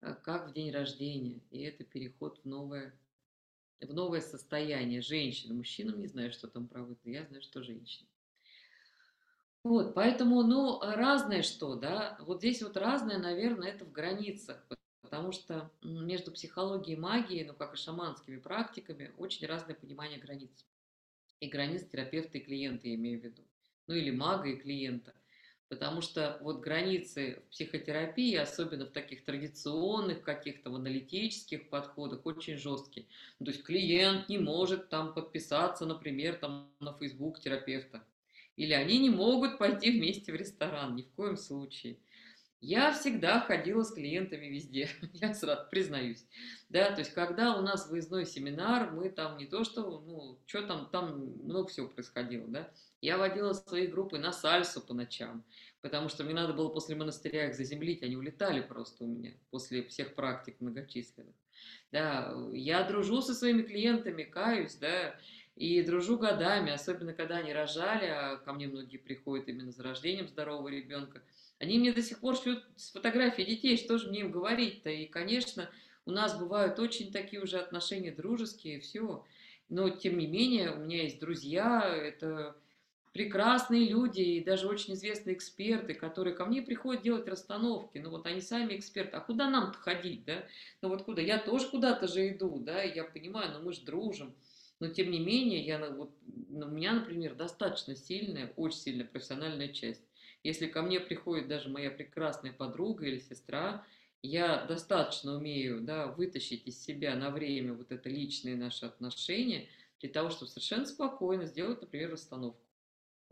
[0.00, 2.94] э, как в день рождения, и это переход в новое
[3.80, 5.54] в новое состояние женщины.
[5.54, 8.08] Мужчинам не знаю, что там правда, я знаю, что женщины.
[9.62, 14.62] Вот, поэтому, ну, разное что, да, вот здесь вот разное, наверное, это в границах,
[15.00, 20.66] потому что между психологией и магией, ну, как и шаманскими практиками, очень разное понимание границ.
[21.40, 23.42] И границ терапевта и клиента, я имею в виду.
[23.86, 25.14] Ну, или мага и клиента.
[25.68, 32.58] Потому что вот границы в психотерапии, особенно в таких традиционных каких-то в аналитических подходах, очень
[32.58, 33.06] жесткие.
[33.38, 38.04] То есть клиент не может там подписаться, например, там на Facebook терапевта.
[38.56, 41.96] Или они не могут пойти вместе в ресторан, ни в коем случае.
[42.60, 46.24] Я всегда ходила с клиентами везде, я сразу признаюсь.
[46.70, 50.62] Да, то есть, когда у нас выездной семинар, мы там не то что, ну, что
[50.66, 52.70] там, там много всего происходило, да.
[53.04, 55.44] Я водила свои группы на сальсу по ночам,
[55.82, 59.82] потому что мне надо было после монастыря их заземлить, они улетали просто у меня после
[59.82, 61.34] всех практик многочисленных.
[61.92, 65.20] Да, я дружу со своими клиентами, каюсь, да,
[65.54, 70.26] и дружу годами, особенно когда они рожали, а ко мне многие приходят именно за рождением
[70.26, 71.20] здорового ребенка.
[71.58, 72.64] Они мне до сих пор шлют
[72.94, 74.88] фотографии детей, что же мне им говорить-то?
[74.88, 75.68] И, конечно,
[76.06, 79.26] у нас бывают очень такие уже отношения дружеские, все.
[79.68, 82.56] Но, тем не менее, у меня есть друзья, это
[83.14, 87.98] прекрасные люди и даже очень известные эксперты, которые ко мне приходят делать расстановки.
[87.98, 89.16] Ну вот они сами эксперты.
[89.16, 90.44] А куда нам-то ходить, да?
[90.82, 91.22] Ну вот куда?
[91.22, 92.82] Я тоже куда-то же иду, да?
[92.82, 94.34] Я понимаю, но мы же дружим.
[94.80, 100.02] Но тем не менее, я, вот, у меня, например, достаточно сильная, очень сильная профессиональная часть.
[100.42, 103.86] Если ко мне приходит даже моя прекрасная подруга или сестра,
[104.22, 109.68] я достаточно умею да, вытащить из себя на время вот это личные наши отношения
[110.00, 112.63] для того, чтобы совершенно спокойно сделать, например, расстановку.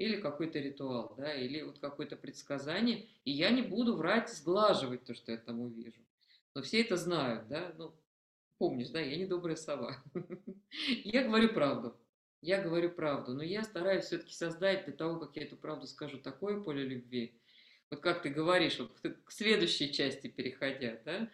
[0.03, 3.07] Или какой-то ритуал, да, или вот какое-то предсказание.
[3.25, 6.01] И я не буду врать, сглаживать то, что я там увижу.
[6.55, 7.95] Но все это знают, да, ну,
[8.62, 9.97] Помнишь, да, я не добрая сова.
[11.03, 11.97] Я говорю правду.
[12.41, 16.19] Я говорю правду, но я стараюсь все-таки создать для того, как я эту правду скажу,
[16.19, 17.41] такое поле любви.
[17.91, 21.29] Вот как ты говоришь, вот к следующей части переходя, да,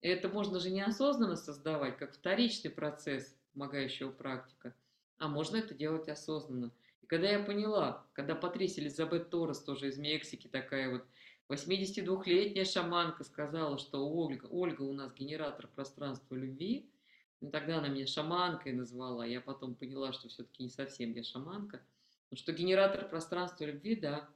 [0.00, 4.74] это можно же неосознанно создавать, как вторичный процесс помогающего практика,
[5.18, 6.72] а можно это делать осознанно.
[7.02, 11.04] И когда я поняла, когда Патрисия Элизабет Торрес, тоже из Мексики, такая вот
[11.48, 16.88] 82-летняя шаманка сказала, что Ольга, Ольга у нас генератор пространства любви.
[17.40, 19.26] И тогда она меня шаманкой назвала.
[19.26, 21.82] Я потом поняла, что все-таки не совсем я шаманка.
[22.30, 24.28] Но что генератор пространства любви, да.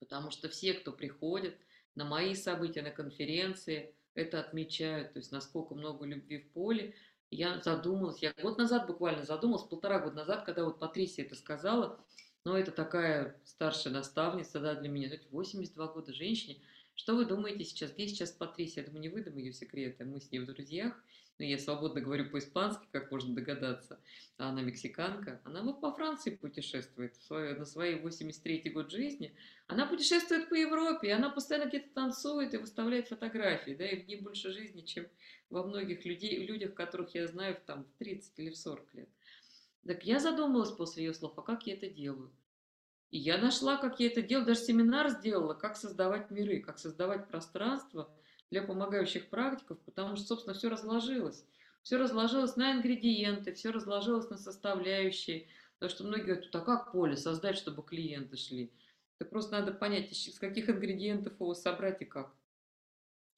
[0.00, 1.56] Потому что все, кто приходит
[1.94, 5.12] на мои события, на конференции, это отмечают.
[5.12, 6.94] То есть насколько много любви в поле.
[7.34, 11.98] Я задумалась, я год назад буквально задумалась, полтора года назад, когда вот Патрисия это сказала,
[12.44, 16.60] но это такая старшая наставница, да, для меня, 82 года женщине.
[17.02, 17.90] Что вы думаете сейчас?
[17.90, 18.84] Где сейчас Патрисия?
[18.84, 20.04] Я думаю, не выдам ее секреты.
[20.04, 20.94] Мы с ней в друзьях.
[21.40, 23.98] Но я свободно говорю по-испански, как можно догадаться.
[24.38, 25.40] А она мексиканка.
[25.42, 27.16] Она вот по Франции путешествует
[27.58, 29.34] на свои 83 год жизни.
[29.66, 33.72] Она путешествует по Европе, она постоянно где-то танцует и выставляет фотографии.
[33.72, 35.08] Да, и в ней больше жизни, чем
[35.50, 39.08] во многих людей, людях, которых я знаю в, там, в 30 или в 40 лет.
[39.84, 42.30] Так я задумалась после ее слов, а как я это делаю?
[43.12, 47.28] И я нашла, как я это делаю, даже семинар сделала, как создавать миры, как создавать
[47.28, 48.10] пространство
[48.50, 51.44] для помогающих практиков, потому что, собственно, все разложилось.
[51.82, 55.46] Все разложилось на ингредиенты, все разложилось на составляющие.
[55.74, 58.72] Потому что многие говорят, а как поле создать, чтобы клиенты шли?
[59.18, 62.34] Это просто надо понять, из каких ингредиентов его собрать и как.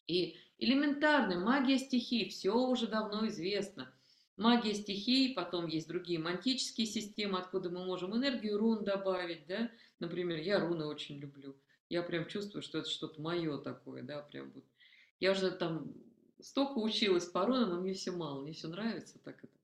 [0.07, 3.93] И элементарная магия стихий, все уже давно известно–
[4.37, 9.71] Магия стихий, потом есть другие мантические системы, откуда мы можем энергию рун добавить, да.
[10.01, 11.57] Например, я руны очень люблю.
[11.89, 14.65] Я прям чувствую, что это что-то мое такое, да, прям вот.
[15.21, 15.95] Я уже там
[16.41, 19.55] столько училась по рунам, но мне все мало, мне все нравится так это.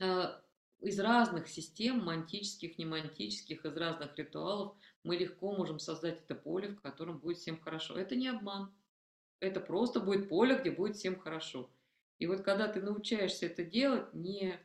[0.00, 0.44] А,
[0.80, 6.80] из разных систем, мантических, немантических, из разных ритуалов, мы легко можем создать это поле, в
[6.80, 7.96] котором будет всем хорошо.
[7.96, 8.72] Это не обман.
[9.40, 11.70] Это просто будет поле, где будет всем хорошо.
[12.18, 14.58] И вот когда ты научаешься это делать не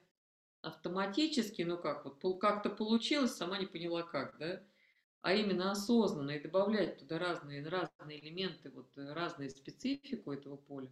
[0.61, 4.63] автоматически, ну как, вот как-то получилось, сама не поняла как, да,
[5.21, 10.89] а именно осознанно и добавлять туда разные, разные элементы, вот э, разную специфику этого поля,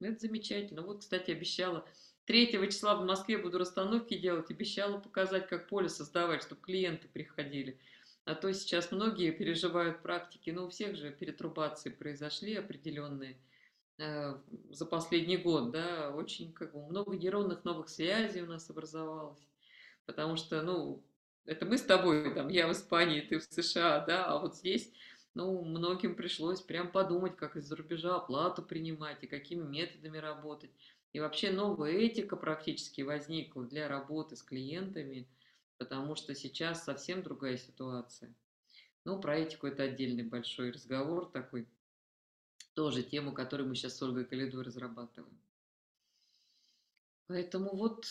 [0.00, 0.82] ну, это замечательно.
[0.82, 1.86] Вот, кстати, обещала
[2.24, 7.78] 3 числа в Москве буду расстановки делать, обещала показать, как поле создавать, чтобы клиенты приходили.
[8.24, 13.36] А то сейчас многие переживают практики, но у всех же перетрубации произошли определенные–
[13.98, 19.46] за последний год, да, очень как бы много нейронных новых связей у нас образовалось,
[20.06, 21.02] потому что, ну,
[21.44, 24.92] это мы с тобой, там, я в Испании, ты в США, да, а вот здесь,
[25.34, 30.70] ну, многим пришлось прям подумать, как из-за рубежа оплату принимать и какими методами работать.
[31.12, 35.28] И вообще новая этика практически возникла для работы с клиентами,
[35.78, 38.34] потому что сейчас совсем другая ситуация.
[39.04, 41.66] Ну, про этику это отдельный большой разговор такой,
[42.74, 45.38] тоже тему, которую мы сейчас с Ольгой Калидой разрабатываем.
[47.26, 48.06] Поэтому вот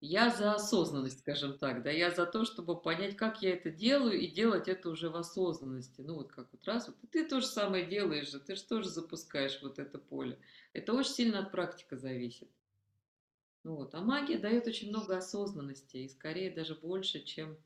[0.00, 4.20] я за осознанность, скажем так, да, я за то, чтобы понять, как я это делаю,
[4.20, 6.02] и делать это уже в осознанности.
[6.02, 8.88] Ну, вот как вот раз, вот ты то же самое делаешь же, ты же тоже
[8.90, 10.38] запускаешь вот это поле.
[10.72, 12.48] Это очень сильно от практики зависит.
[13.64, 13.94] Ну вот.
[13.94, 17.56] А магия дает очень много осознанности, и скорее даже больше, чем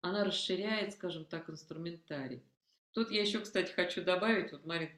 [0.00, 2.42] она расширяет, скажем так, инструментарий.
[2.92, 4.90] Тут я еще, кстати, хочу добавить, вот, Марин,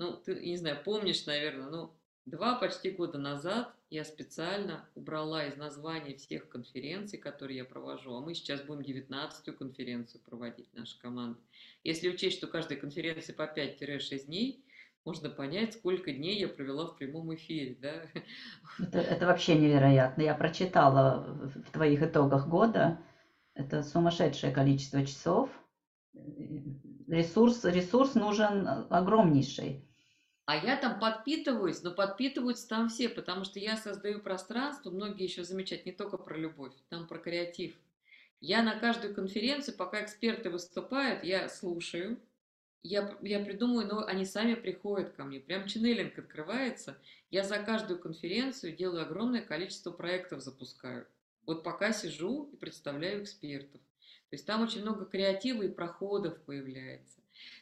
[0.00, 1.94] ну, ты, не знаю, помнишь, наверное, ну,
[2.26, 8.20] Два почти года назад я специально убрала из названия всех конференций, которые я провожу, а
[8.20, 11.40] мы сейчас будем 19-ю конференцию проводить, наша команда.
[11.82, 14.64] Если учесть, что каждая конференция по 5-6 дней,
[15.04, 17.76] можно понять, сколько дней я провела в прямом эфире.
[17.80, 18.04] Да?
[18.78, 20.22] Это, это вообще невероятно.
[20.22, 23.00] Я прочитала в твоих итогах года,
[23.54, 25.50] это сумасшедшее количество часов.
[27.08, 29.89] Ресурс, ресурс нужен огромнейший.
[30.50, 35.44] А я там подпитываюсь, но подпитываются там все, потому что я создаю пространство, многие еще
[35.44, 37.76] замечают не только про любовь, там про креатив.
[38.40, 42.18] Я на каждую конференцию, пока эксперты выступают, я слушаю,
[42.82, 45.38] я, я придумаю, но они сами приходят ко мне.
[45.38, 46.98] Прям ченнелинг открывается.
[47.30, 51.06] Я за каждую конференцию делаю огромное количество проектов, запускаю.
[51.46, 53.80] Вот пока сижу и представляю экспертов.
[54.30, 57.19] То есть там очень много креатива и проходов появляется.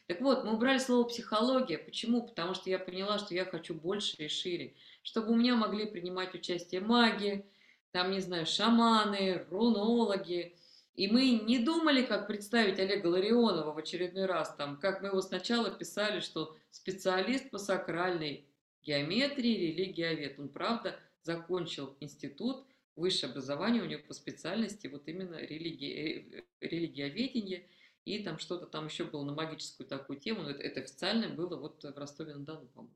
[0.09, 1.77] Так вот, мы убрали слово психология.
[1.77, 2.23] Почему?
[2.23, 4.73] Потому что я поняла, что я хочу больше и шире.
[5.03, 7.45] Чтобы у меня могли принимать участие маги,
[7.91, 10.55] там, не знаю, шаманы, рунологи.
[10.95, 15.21] И мы не думали, как представить Олега Ларионова в очередной раз, там, как мы его
[15.21, 18.45] сначала писали, что специалист по сакральной
[18.81, 20.39] геометрии, религиовед.
[20.39, 22.65] Он, правда, закончил институт,
[22.95, 27.67] высшее образование у него по специальности, вот именно религия, э, религиоведение–
[28.05, 31.55] и там что-то там еще было на магическую такую тему, но это, это официально было
[31.57, 32.95] вот в Ростове-на-Дону, по-моему,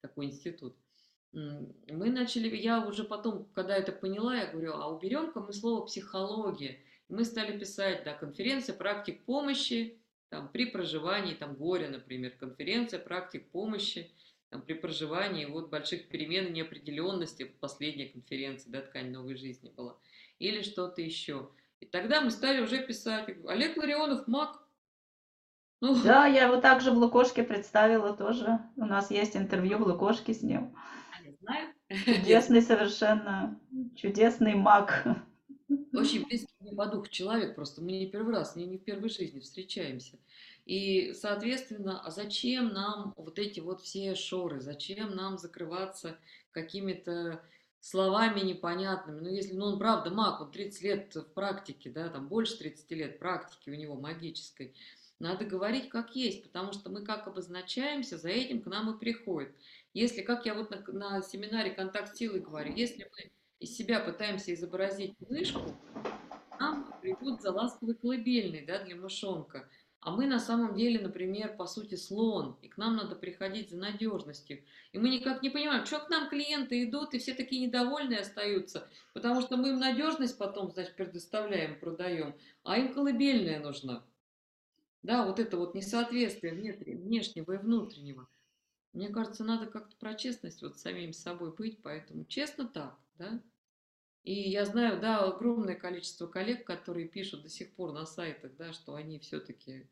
[0.00, 0.76] такой институт.
[1.32, 6.78] Мы начали, я уже потом, когда это поняла, я говорю, а уберем-ка мы слово психология.
[7.08, 9.98] Мы стали писать, да, конференция практик помощи,
[10.28, 14.10] там, при проживании, там, горя, например, конференция практик помощи,
[14.50, 19.98] там, при проживании вот больших перемен и неопределенности, последняя конференция, да, ткань новой жизни была,
[20.38, 21.50] или что-то еще.
[21.80, 23.28] И тогда мы стали уже писать.
[23.46, 24.60] Олег Ларионов маг.
[25.80, 25.94] Ну.
[26.04, 28.60] Да, я его также в Лукошке представила тоже.
[28.76, 30.76] У нас есть интервью в Лукошке с ним.
[31.24, 31.74] Я знаю.
[32.04, 33.60] Чудесный совершенно,
[33.94, 35.04] чудесный маг.
[35.92, 39.08] Очень близкий мне по духу человек, просто мы не первый раз, не, не в первой
[39.08, 40.18] жизни встречаемся.
[40.64, 46.18] И, соответственно, а зачем нам вот эти вот все шоры, зачем нам закрываться
[46.52, 47.42] какими-то
[47.84, 49.20] словами непонятными.
[49.20, 52.90] Но если, ну, он правда маг, он 30 лет в практике, да, там больше 30
[52.92, 54.74] лет практики у него магической.
[55.18, 59.54] Надо говорить как есть, потому что мы как обозначаемся, за этим к нам и приходит.
[59.92, 63.30] Если, как я вот на, на семинаре «Контакт силы» говорю, если мы
[63.60, 65.76] из себя пытаемся изобразить мышку,
[66.58, 69.68] нам придут за ласковый колыбельный да, для мышонка–
[70.04, 73.78] а мы на самом деле, например, по сути слон, и к нам надо приходить за
[73.78, 74.62] надежностью.
[74.92, 78.86] И мы никак не понимаем, что к нам клиенты идут, и все такие недовольные остаются,
[79.14, 82.34] потому что мы им надежность потом, значит, предоставляем, продаем,
[82.64, 84.04] а им колыбельная нужна.
[85.02, 88.28] Да, вот это вот несоответствие внешнего и внутреннего.
[88.92, 93.40] Мне кажется, надо как-то про честность вот самим собой быть, поэтому честно так, да.
[94.24, 98.72] И я знаю, да, огромное количество коллег, которые пишут до сих пор на сайтах, да,
[98.72, 99.86] что они все-таки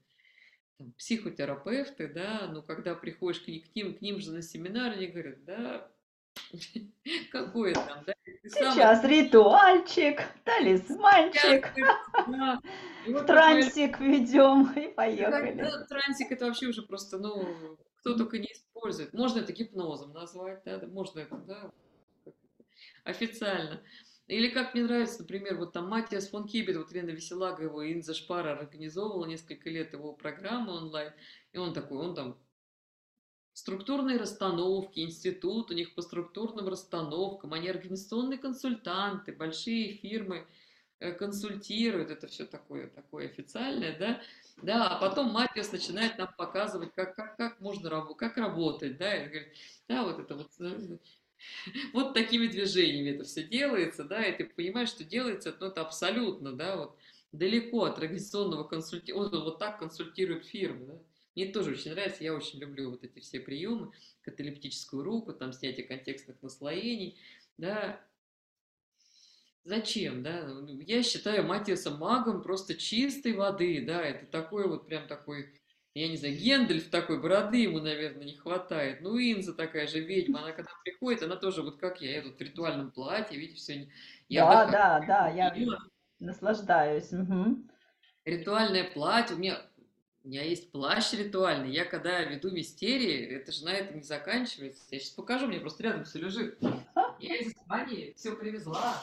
[0.78, 5.08] там, психотерапевты, да, но когда приходишь к, к ним, к ним же на семинар, они
[5.08, 5.90] говорят, да,
[7.30, 8.14] какое там, да?
[8.42, 11.70] Сейчас ритуальчик, талисманчик,
[12.26, 12.58] да.
[13.06, 15.52] вот трансик ведем и поехали.
[15.60, 19.12] Да, трансик это вообще уже просто, ну, кто только не использует.
[19.12, 21.70] Можно это гипнозом назвать, да, можно это, да,
[23.04, 23.82] официально.
[24.28, 28.14] Или как мне нравится, например, вот там Матиас фон Кибет, вот Лена Веселага его Инза
[28.14, 31.12] Шпара организовывала несколько лет его программу онлайн,
[31.52, 32.38] и он такой, он там
[33.52, 40.46] структурные расстановки, институт у них по структурным расстановкам, они организационные консультанты, большие фирмы
[41.00, 44.22] э, консультируют, это все такое, такое официальное, да,
[44.62, 49.16] да, а потом Матиас начинает нам показывать, как, как, как можно работать, как работать, да,
[49.16, 49.52] и говорит,
[49.88, 50.98] да, вот это вот э,
[51.92, 56.52] вот такими движениями это все делается, да, и ты понимаешь, что делается, ну, это абсолютно,
[56.52, 56.96] да, вот
[57.32, 60.98] далеко от организационного консультирования, вот, вот так консультируют фирмы, да.
[61.34, 63.90] Мне тоже очень нравится, я очень люблю вот эти все приемы,
[64.20, 67.18] каталептическую руку, там снятие контекстных наслоений,
[67.56, 68.04] да,
[69.64, 70.44] Зачем, да?
[70.44, 75.54] Ну, я считаю Матиаса магом просто чистой воды, да, это такой вот прям такой,
[75.94, 79.02] я не знаю, Гендальф такой, бороды ему, наверное, не хватает.
[79.02, 82.38] Ну, Инза такая же ведьма, она когда приходит, она тоже вот как я, я тут
[82.38, 83.88] в ритуальном платье, видите, все.
[84.28, 85.54] Я да, да, да, я
[86.18, 87.12] наслаждаюсь.
[87.12, 87.68] Угу.
[88.24, 89.60] Ритуальное платье, у меня,
[90.24, 94.82] у меня есть плащ ритуальный, я когда веду мистерии, это же на этом не заканчивается.
[94.90, 96.58] Я сейчас покажу, мне просто рядом все лежит.
[97.20, 99.02] Я из Испании все привезла.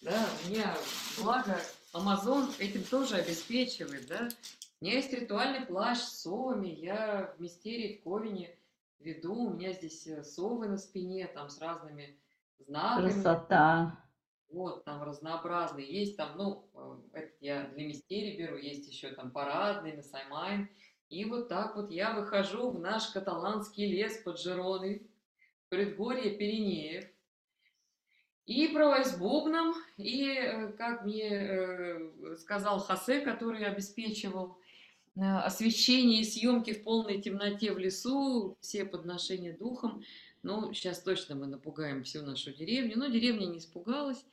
[0.00, 0.76] Да, у меня,
[1.18, 1.56] благо,
[1.92, 4.28] Amazon этим тоже обеспечивает, да.
[4.82, 8.58] У меня есть ритуальный плащ с совами, я в мистерии в Ковине
[8.98, 12.18] веду, у меня здесь э, совы на спине, там с разными
[12.58, 13.12] знаками.
[13.12, 13.96] Красота.
[14.48, 15.86] Вот, там разнообразные.
[15.86, 20.68] Есть там, ну, э, это я для мистерии беру, есть еще там парадный, на Самайн.
[21.10, 25.08] И вот так вот я выхожу в наш каталанский лес под Жироной,
[25.68, 27.08] предгорье Пиренеев,
[28.46, 34.58] и провой с бубном, и, э, как мне сказал Хосе, который обеспечивал
[35.16, 40.02] освещение и съемки в полной темноте в лесу, все подношения духам,
[40.42, 44.24] ну, сейчас точно мы напугаем всю нашу деревню, но деревня не испугалась,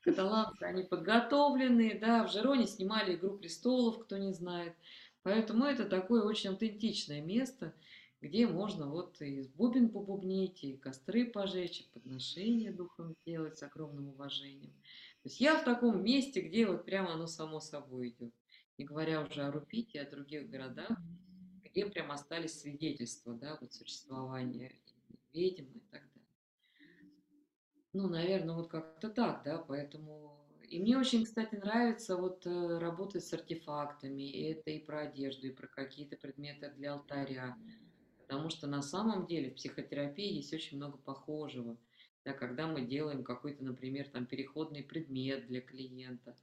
[0.00, 4.74] каталанцы, они подготовленные, да, в Жероне снимали «Игру престолов», кто не знает,
[5.22, 7.74] поэтому это такое очень аутентичное место–
[8.20, 14.08] где можно вот и бубен побубнить, и костры пожечь, и подношения духом делать с огромным
[14.08, 14.72] уважением.
[15.22, 18.32] То есть я в таком месте, где вот прямо оно само собой идет.
[18.78, 20.96] Не говоря уже о Рупите, о других городах,
[21.64, 24.72] где прям остались свидетельства, да, вот существования
[25.32, 26.28] ведьм и так далее.
[27.92, 30.46] Ну, наверное, вот как-то так, да, поэтому...
[30.68, 35.46] И мне очень, кстати, нравится вот э, работать с артефактами, и это и про одежду,
[35.46, 37.56] и про какие-то предметы для алтаря.
[38.18, 41.78] Потому что на самом деле в психотерапии есть очень много похожего.
[42.24, 46.36] Да, когда мы делаем какой-то, например, там переходный предмет для клиента.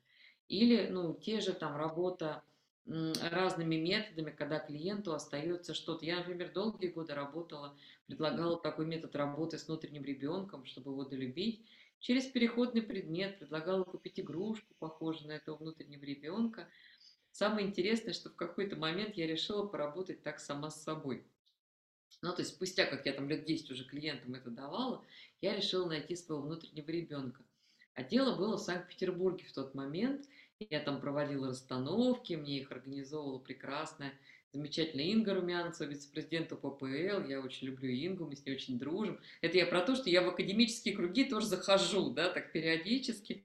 [0.47, 2.43] Или, ну, те же там работа
[2.85, 6.05] разными методами, когда клиенту остается что-то.
[6.05, 7.75] Я, например, долгие годы работала,
[8.05, 11.65] предлагала такой метод работы с внутренним ребенком, чтобы его долюбить.
[11.99, 16.67] Через переходный предмет предлагала купить игрушку, похожую на этого внутреннего ребенка.
[17.31, 21.25] Самое интересное, что в какой-то момент я решила поработать так сама с собой.
[22.21, 25.03] Ну, то есть спустя, как я там лет 10 уже клиентам это давала,
[25.41, 27.44] я решила найти своего внутреннего ребенка.
[27.95, 30.25] А дело было в Санкт-Петербурге в тот момент.
[30.59, 34.13] Я там проводила расстановки, мне их организовывала прекрасная,
[34.51, 37.27] замечательная Инга Румянцева, вице-президент УППЛ.
[37.27, 39.19] Я очень люблю Ингу, мы с ней очень дружим.
[39.41, 43.43] Это я про то, что я в академические круги тоже захожу, да, так периодически.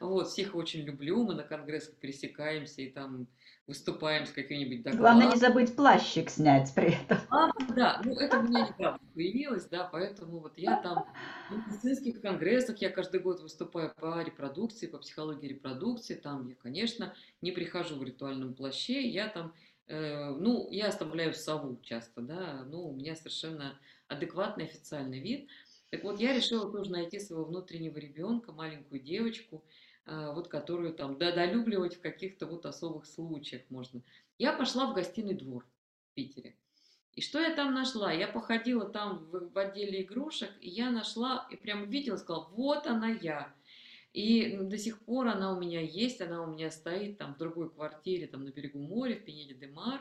[0.00, 3.26] Вот, всех очень люблю, мы на конгрессах пересекаемся и там
[3.66, 5.00] выступаем с каким-нибудь докладом.
[5.00, 7.18] Главное не забыть плащик снять при этом.
[7.30, 11.06] А, да, ну это у меня недавно появилось, да, поэтому вот я там
[11.50, 17.14] на медицинских конгрессах, я каждый год выступаю по репродукции, по психологии репродукции, там я, конечно,
[17.40, 19.54] не прихожу в ритуальном плаще, я там,
[19.86, 25.48] э, ну, я оставляю сову часто, да, ну, у меня совершенно адекватный официальный вид.
[25.90, 29.62] Так вот, я решила тоже найти своего внутреннего ребенка, маленькую девочку,
[30.06, 34.02] вот которую там додолюбливать в каких-то вот особых случаях можно.
[34.38, 36.56] Я пошла в гостиный двор в Питере.
[37.14, 38.10] И что я там нашла?
[38.10, 42.86] Я походила там в, в отделе игрушек, и я нашла, и прям увидела, сказала, вот
[42.86, 43.54] она я.
[44.14, 47.70] И до сих пор она у меня есть, она у меня стоит там в другой
[47.70, 50.00] квартире, там на берегу моря, в Пенеде де Мар.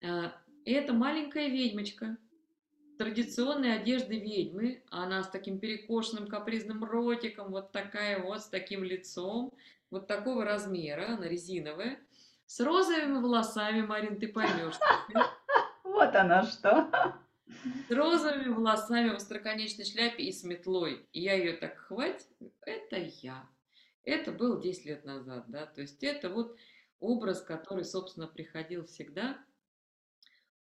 [0.00, 2.16] И это маленькая ведьмочка,
[3.00, 4.82] традиционной одежды ведьмы.
[4.90, 9.54] Она с таким перекошенным капризным ротиком, вот такая вот, с таким лицом,
[9.90, 11.98] вот такого размера, она резиновая,
[12.44, 14.78] с розовыми волосами, Марин, ты поймешь.
[15.82, 16.88] Вот она что.
[17.88, 21.06] С розовыми волосами в остроконечной шляпе и с метлой.
[21.12, 22.26] И я ее так хвать,
[22.60, 23.48] это я.
[24.04, 26.56] Это было 10 лет назад, да, то есть это вот
[27.00, 29.38] образ, который, собственно, приходил всегда–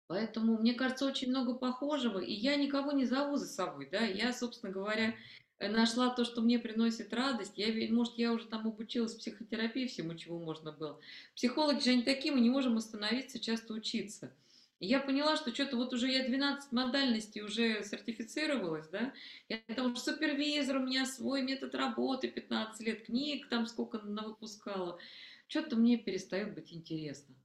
[0.08, 4.32] Поэтому, мне кажется, очень много похожего, и я никого не зову за собой, да, я,
[4.32, 5.16] собственно говоря,
[5.60, 7.58] э, нашла то, что мне приносит радость.
[7.58, 11.00] Я, может, я уже там обучилась психотерапии, всему, чего можно было.
[11.36, 14.32] Психологи же они такие, мы не можем остановиться, часто учиться.
[14.80, 19.12] И я поняла, что что-то вот уже я 12 модальностей уже сертифицировалась, да,
[19.50, 25.00] я там уже супервизор, у меня свой метод работы, 15 лет книг там сколько выпускала.
[25.48, 27.36] Что-то мне перестает быть интересно.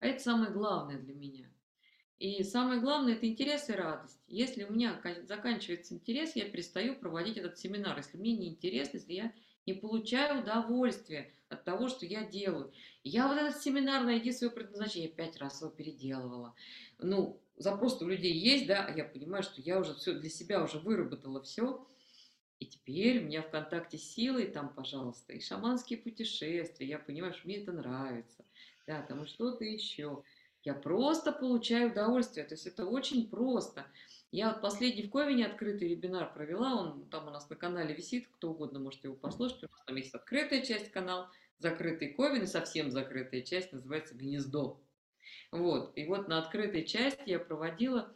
[0.00, 1.48] А это самое главное для меня.
[2.18, 4.18] И самое главное– это интерес и радость.
[4.26, 7.96] Если у меня заканчивается интерес, я перестаю проводить этот семинар.
[7.98, 9.32] Если мне не интересно, если я
[9.66, 12.72] не получаю удовольствия от того, что я делаю.
[13.04, 16.54] Я вот этот семинар «Найди свое предназначение» пять раз его переделывала.
[16.98, 20.62] Ну, запрос у людей есть, да, а я понимаю, что я уже все для себя
[20.62, 21.86] уже выработала все.
[22.58, 26.86] И теперь у меня ВКонтакте силы, и там, пожалуйста, и шаманские путешествия.
[26.86, 28.44] Я понимаю, что мне это нравится.
[28.86, 30.22] Да, там и что-то еще.
[30.66, 32.44] Я просто получаю удовольствие.
[32.44, 33.86] То есть это очень просто.
[34.32, 38.26] Я вот последний в Ковине открытый вебинар провела, он там у нас на канале висит,
[38.32, 42.46] кто угодно может его послушать, у нас там есть открытая часть канал, закрытый Ковен и
[42.46, 44.80] совсем закрытая часть называется «Гнездо».
[45.52, 48.12] Вот, и вот на открытой части я проводила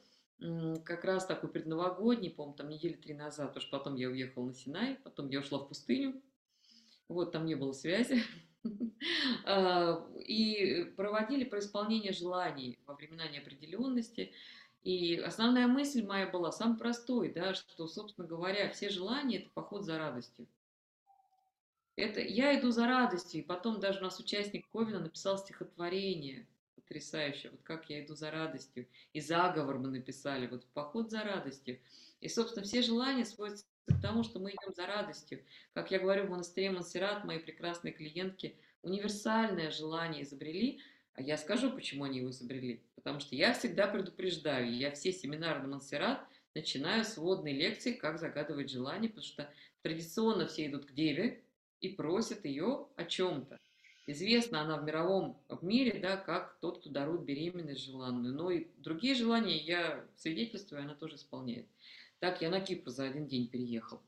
[0.84, 4.54] как раз такой предновогодний, по-моему, там недели три назад, потому что потом я уехала на
[4.54, 6.20] Синай, потом я ушла в пустыню,
[7.06, 8.24] вот, там не было связи,
[10.26, 14.32] и проводили про исполнение желаний во времена неопределенности,
[14.82, 19.84] и основная мысль моя была самой простой, да, что, собственно говоря, все желания– это поход
[19.84, 20.46] за радостью.
[21.96, 27.52] Это я иду за радостью, и потом даже у нас участник Ковина написал стихотворение потрясающее,
[27.52, 31.78] вот как я иду за радостью, и заговор мы написали, вот поход за радостью.
[32.20, 35.42] И, собственно, все желания сводятся к тому, что мы идем за радостью.
[35.74, 40.80] Как я говорю в монастыре Монсеррат, мои прекрасные клиентки универсальное желание изобрели,
[41.14, 42.82] а я скажу, почему они его изобрели.
[42.94, 46.20] Потому что я всегда предупреждаю, я все семинары на Монсеррат
[46.54, 51.42] начинаю с вводной лекции «Как загадывать желание», потому что традиционно все идут к Деве
[51.80, 53.58] и просят ее о чем-то.
[54.06, 58.34] Известна она в мировом в мире, да, как тот, кто дарует беременность желанную.
[58.34, 61.66] Но и другие желания я свидетельствую, она тоже исполняет.
[62.20, 64.02] Так, я на Кипр за один день переехал.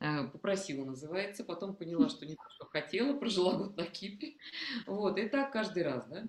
[0.00, 4.36] Э, попросила, называется, потом поняла, что не то, что хотела, прожила год на Кипре.
[4.86, 6.24] Вот, и так каждый раз, да.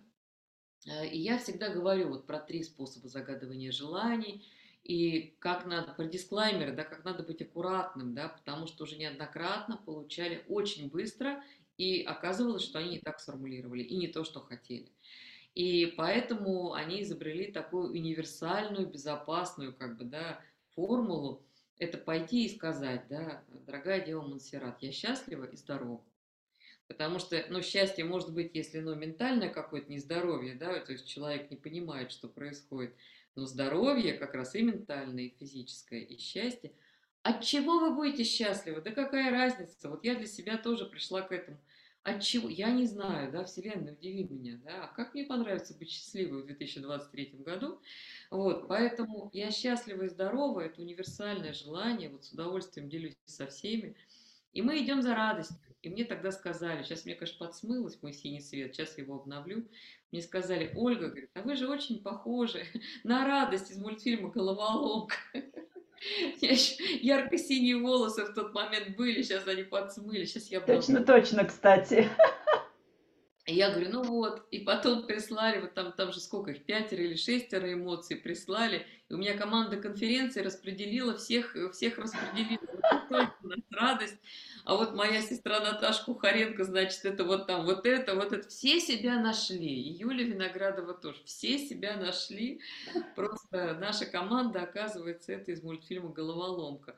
[0.86, 4.46] Э, и я всегда говорю вот про три способа загадывания желаний,
[4.84, 9.78] и как надо, про дисклаймеры, да, как надо быть аккуратным, да, потому что уже неоднократно
[9.78, 11.42] получали очень быстро,
[11.78, 14.92] и оказывалось, что они не так сформулировали, и не то, что хотели.
[15.56, 20.42] И поэтому они изобрели такую универсальную, безопасную, как бы, да,
[20.80, 21.42] формулу,
[21.78, 26.02] это пойти и сказать, да, дорогая Дева Монсеррат, я счастлива и здорова.
[26.88, 31.52] Потому что, ну, счастье может быть, если, ну, ментальное какое-то нездоровье, да, то есть человек
[31.52, 32.96] не понимает, что происходит.
[33.36, 36.72] Но здоровье как раз и ментальное, и физическое, и счастье.
[37.22, 38.82] От чего вы будете счастливы?
[38.82, 39.90] Да какая разница?
[39.90, 41.60] Вот я для себя тоже пришла к этому.
[42.04, 42.48] От чего?
[42.48, 46.46] Я не знаю, да, Вселенная, удиви меня, да, а как мне понравится быть счастливой в
[46.46, 47.82] 2023 году?
[48.32, 53.96] Вот, поэтому я счастлива и здорова, это универсальное желание, вот с удовольствием делюсь со всеми.
[54.54, 55.58] И мы идем за радостью.
[55.82, 59.66] И мне тогда сказали, сейчас мне, конечно, подсмылось мой синий свет, сейчас его обновлю.
[60.12, 62.66] Мне сказали, Ольга, говорит, а вы же очень похожи
[63.04, 65.16] на радость из мультфильма «Головоломка».
[66.42, 70.62] Ярко-синие волосы в тот момент были, сейчас они подсмыли, сейчас я...
[70.62, 72.10] Точно, точно, кстати.
[73.46, 77.16] Я говорю, ну вот, и потом прислали, вот там, там же сколько их, пятеро или
[77.16, 82.62] шестеро эмоций прислали, и у меня команда конференции распределила, всех, всех распределила,
[83.42, 84.18] у нас радость,
[84.66, 88.80] а вот моя сестра Наташа Кухаренко, значит, это вот там, вот это, вот это, все
[88.80, 92.62] себя нашли, и Юля Виноградова тоже, все себя нашли,
[93.16, 96.96] просто наша команда, оказывается, это из мультфильма «Головоломка».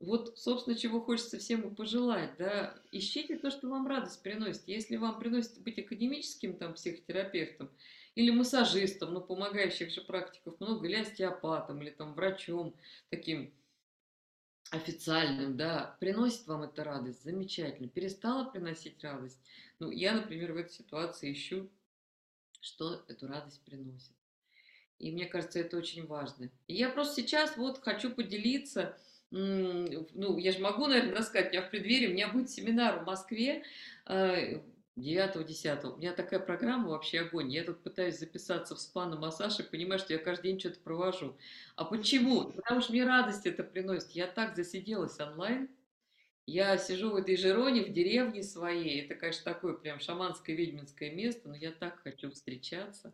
[0.00, 4.62] Вот, собственно, чего хочется всем и пожелать, да, ищите то, что вам радость приносит.
[4.68, 7.68] Если вам приносит быть академическим там психотерапевтом
[8.14, 12.76] или массажистом, ну, помогающих же практиков много, или остеопатом, или там врачом
[13.10, 13.52] таким
[14.70, 17.88] официальным, да, приносит вам это радость, замечательно.
[17.88, 19.38] Перестала приносить радость.
[19.78, 21.68] Ну, я, например, в этой ситуации ищу,
[22.60, 24.12] что эту радость приносит.
[24.98, 26.50] И мне кажется, это очень важно.
[26.66, 28.96] И я просто сейчас вот хочу поделиться
[29.30, 33.06] ну, я же могу, наверное, рассказать, у меня в преддверии, у меня будет семинар в
[33.06, 33.62] Москве
[34.98, 35.80] 9-10.
[35.82, 37.50] Э, у меня такая программа вообще огонь.
[37.50, 40.80] Я тут пытаюсь записаться в спа на массаж и понимаю, что я каждый день что-то
[40.80, 41.36] провожу.
[41.76, 42.52] А почему?
[42.52, 44.10] Потому что мне радость это приносит.
[44.10, 45.68] Я так засиделась онлайн,
[46.48, 49.02] я сижу в этой Жироне, в деревне своей.
[49.02, 53.12] Это, конечно, такое прям шаманское ведьминское место, но я так хочу встречаться.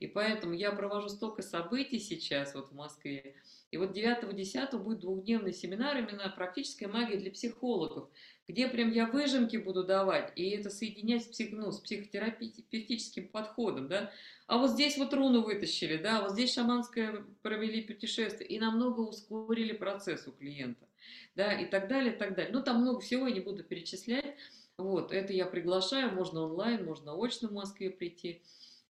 [0.00, 3.36] И поэтому я провожу столько событий сейчас вот в Москве.
[3.70, 8.08] И вот 9-10 будет двухдневный семинар именно «Практическая магия для психологов»,
[8.48, 13.86] где прям я выжимки буду давать, и это соединять с, псих, ну, с психотерапевтическим подходом,
[13.86, 14.10] да.
[14.48, 19.72] А вот здесь вот руну вытащили, да, вот здесь шаманское провели путешествие, и намного ускорили
[19.72, 20.84] процесс у клиента
[21.34, 22.52] да, и так далее, и так далее.
[22.52, 24.36] Ну, там много всего, я не буду перечислять.
[24.78, 28.42] Вот, это я приглашаю, можно онлайн, можно очно в Москве прийти.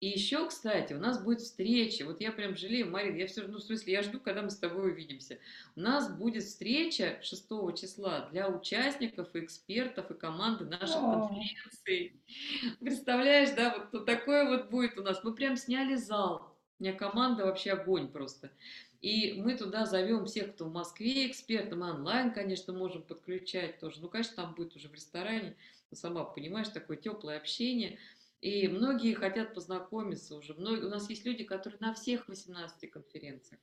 [0.01, 2.05] И еще, кстати, у нас будет встреча.
[2.05, 4.57] Вот я прям жалею, Марин, я все, ну, в смысле, я жду, когда мы с
[4.57, 5.39] тобой увидимся.
[5.75, 11.29] У нас будет встреча 6 числа для участников, и экспертов и команды нашей О.
[11.29, 12.13] конференции.
[12.79, 15.25] Представляешь, да, вот то- такое вот будет у нас.
[15.25, 16.57] Мы прям сняли зал.
[16.79, 18.53] У меня команда вообще огонь просто.
[19.01, 24.01] И мы туда зовем всех, кто в Москве эксперты, мы онлайн, конечно, можем подключать тоже.
[24.01, 25.57] Ну, конечно, там будет уже в ресторане,
[25.91, 27.99] ну, сама понимаешь, такое теплое общение.
[28.41, 30.55] И многие хотят познакомиться уже.
[30.55, 33.61] Многие, у нас есть люди, которые на всех 18 конференциях.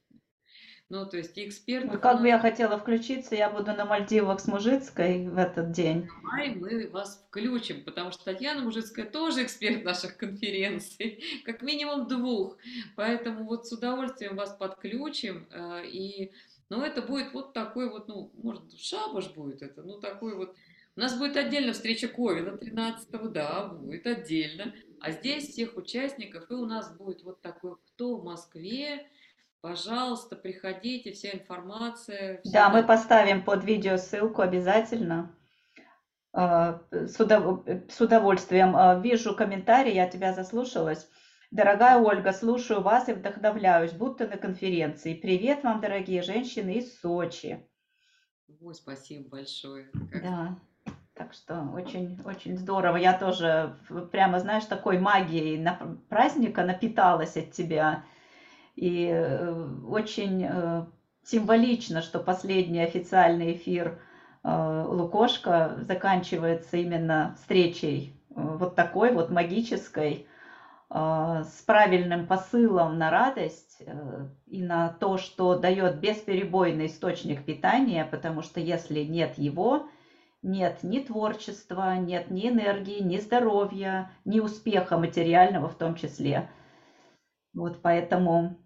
[0.89, 3.86] Ну, то есть и Ну, экспертов у как бы я хотела включиться, я буду на
[3.86, 6.08] Мальдивах с Мужицкой в этот день.
[6.22, 12.58] Давай мы вас включим, потому что Татьяна Мужицкая тоже эксперт наших конференций, как минимум двух.
[12.95, 15.47] Поэтому вот с удовольствием вас подключим.
[15.49, 16.32] э, И,
[16.70, 20.56] ну, это будет вот такой вот, ну, может, шабаш будет это, ну, такой вот.
[20.95, 24.74] У нас будет отдельно встреча Ковина 13 да, будет отдельно.
[25.01, 29.10] А здесь всех участников, и у нас будет вот такой, кто в Москве,
[29.66, 35.36] пожалуйста, приходите, вся информация, все Да, мы поставим под видео ссылку обязательно.
[36.34, 38.76] Э, С удов- с удовольствием.
[38.78, 41.07] Э, Вижу комментарий, я тебя заслушалась.
[41.49, 45.16] Дорогая Ольга, слушаю вас и вдохновляюсь, будто на конференции.
[45.16, 47.68] Привет вам, дорогие женщины из Сочи.
[48.61, 49.89] Ой, спасибо большое.
[50.11, 50.57] Как Да,
[51.16, 52.97] так что очень, очень здорово.
[52.97, 53.76] Я тоже
[54.11, 58.03] прямо, знаешь, такой магией на праздника напиталась от тебя.
[58.76, 60.86] И э, очень э,
[61.23, 63.99] символично, что последний официальный эфир
[64.43, 70.28] э, Лукошка заканчивается именно встречей вот такой вот магической,
[70.89, 73.82] с правильным посылом на радость
[74.45, 79.88] и на то, что дает бесперебойный источник питания, потому что если нет его,
[80.43, 86.49] нет ни творчества, нет ни энергии, ни здоровья, ни успеха материального в том числе.
[87.53, 88.57] Вот поэтому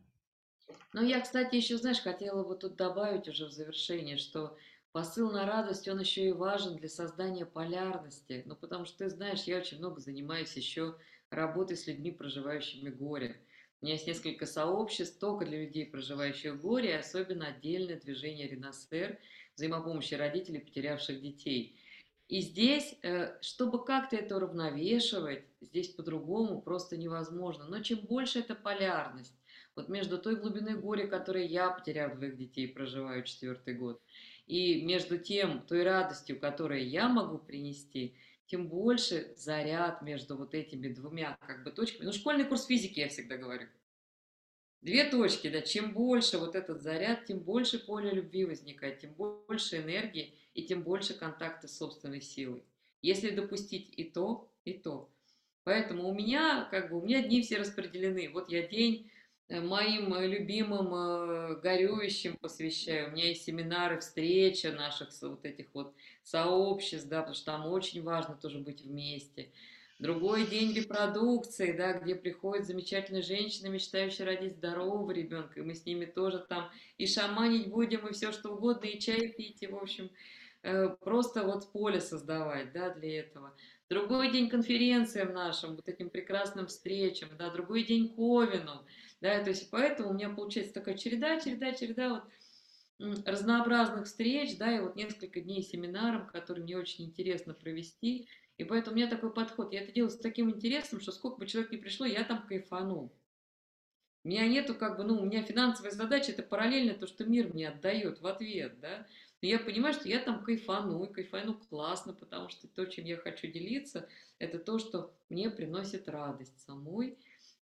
[0.93, 4.57] Ну, я, кстати, еще, знаешь, хотела вот тут добавить уже в завершение, что
[4.91, 8.43] посыл на радость, он еще и важен для создания полярности.
[8.45, 10.95] Ну, потому что, ты знаешь, я очень много занимаюсь еще
[11.29, 13.41] работой с людьми, проживающими горе.
[13.81, 19.19] У меня есть несколько сообществ только для людей, проживающих горе, и особенно отдельное движение Ренасер,
[19.55, 21.79] взаимопомощи родителей, потерявших детей.
[22.27, 27.65] И здесь, э, чтобы как-то это уравновешивать, здесь по-другому просто невозможно.
[27.65, 29.38] Но чем больше эта полярность,
[29.79, 34.01] вот между той глубиной горя, которой я, потеряв двоих детей, проживаю четвертый год,
[34.45, 38.15] и между тем, той радостью, которую я могу принести,
[38.47, 42.05] тем больше заряд между вот этими двумя как бы точками.
[42.05, 43.67] Ну, школьный курс физики, я всегда говорю.
[44.81, 49.77] Две точки, да, чем больше вот этот заряд, тем больше поле любви возникает, тем больше
[49.77, 52.63] энергии и тем больше контакта с собственной силой.
[53.01, 55.09] Если допустить и то, и то.
[55.63, 58.29] Поэтому у меня, как бы, у меня дни все распределены.
[58.33, 59.11] Вот я день
[59.49, 63.09] моим э, любимым э, горюющим посвящаю.
[63.09, 65.93] У меня есть семинары, встречи наших вот этих вот
[66.23, 69.49] сообществ, да, потому что там очень важно тоже быть вместе.
[69.97, 75.85] Другой день репродукции, да, где приходят замечательные женщины, мечтающие родить здорового ребенка, и мы с
[75.85, 79.75] ними тоже там и шаманить будем, и все что угодно, и чай пить, и, в
[79.75, 80.09] общем,
[80.63, 83.53] э, просто вот поле создавать, да, для этого.
[83.89, 88.85] Другой день конференциям нашим, вот этим прекрасным встречам, да, другой день Ковину,
[89.21, 92.23] да, то есть поэтому у меня получается такая череда, череда, череда вот
[93.25, 98.93] разнообразных встреч, да, и вот несколько дней семинаром, которые мне очень интересно провести, и поэтому
[98.93, 99.71] у меня такой подход.
[99.71, 103.11] Я это делаю с таким интересом, что сколько бы человек ни пришло, я там кайфану.
[104.25, 107.53] У меня нету как бы, ну, у меня финансовая задача, это параллельно то, что мир
[107.53, 109.07] мне отдает в ответ, да.
[109.41, 113.15] Но я понимаю, что я там кайфану, и кайфану классно, потому что то, чем я
[113.15, 117.17] хочу делиться, это то, что мне приносит радость самой,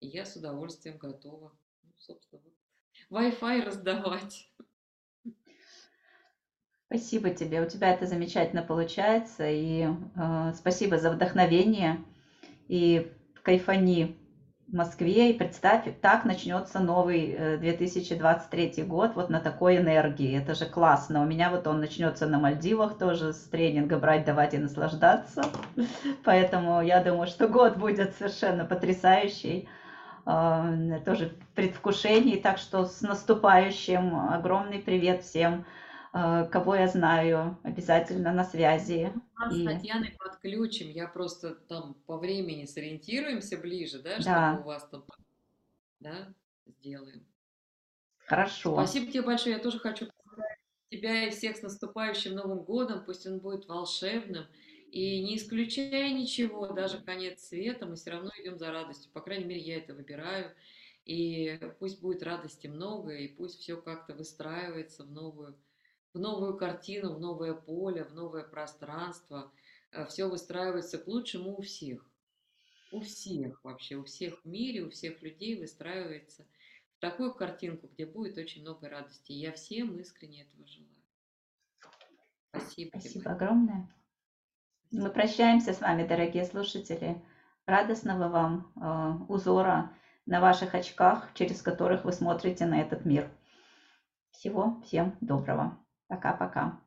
[0.03, 2.41] и я с удовольствием готова, ну, собственно,
[3.09, 4.49] Wi-Fi раздавать.
[6.87, 7.61] спасибо тебе.
[7.61, 9.49] У тебя это замечательно получается.
[9.49, 12.03] И э, спасибо за вдохновение.
[12.67, 13.11] И
[13.43, 14.17] кайфани
[14.67, 15.31] в Москве.
[15.31, 20.37] И представь, так начнется новый э, 2023 год вот на такой энергии.
[20.37, 21.21] Это же классно.
[21.21, 25.43] У меня вот он начнется на Мальдивах тоже с тренинга «Брать, давать и наслаждаться».
[26.25, 29.69] Поэтому я думаю, что год будет совершенно потрясающий.
[30.25, 32.39] Э, Тоже в предвкушении.
[32.39, 34.15] Так что с наступающим.
[34.29, 35.65] Огромный привет всем
[36.13, 39.11] э, кого я знаю, обязательно на связи.
[39.37, 44.63] Нас с Татьяной подключим, я просто там по времени сориентируемся ближе, да, чтобы да, у
[44.65, 45.03] вас там,
[45.99, 46.33] да,
[46.65, 47.25] сделаем.
[48.25, 48.73] хорошо.
[48.73, 50.07] Спасибо тебе большое, я тоже хочу
[50.89, 54.45] тебя и всех с наступающим Новым годом, пусть он будет волшебным,
[54.93, 59.11] И не исключая ничего, даже конец света, мы все равно идем за радостью.
[59.11, 60.53] По крайней мере, я это выбираю.
[61.03, 65.57] И пусть будет радости много, и пусть все как-то выстраивается в новую,
[66.13, 69.51] в новую картину, в новое поле, в новое пространство.
[70.09, 72.07] Все выстраивается к лучшему у всех.
[72.91, 76.45] У всех вообще, у всех в мире, у всех людей выстраивается
[76.97, 79.31] в такую картинку, где будет очень много радости.
[79.31, 80.91] Я всем искренне этого желаю.
[82.51, 82.89] Спасибо.
[82.89, 83.31] Спасибо тебе.
[83.31, 83.91] огромное.
[84.93, 87.19] Мы прощаемся с вами, дорогие слушатели.
[87.65, 89.89] Радостного вам э, узора
[90.27, 93.27] на ваших очках, через которых вы смотрите на этот мир.
[94.29, 95.79] Всего всем доброго.
[96.07, 96.79] Пока-пока.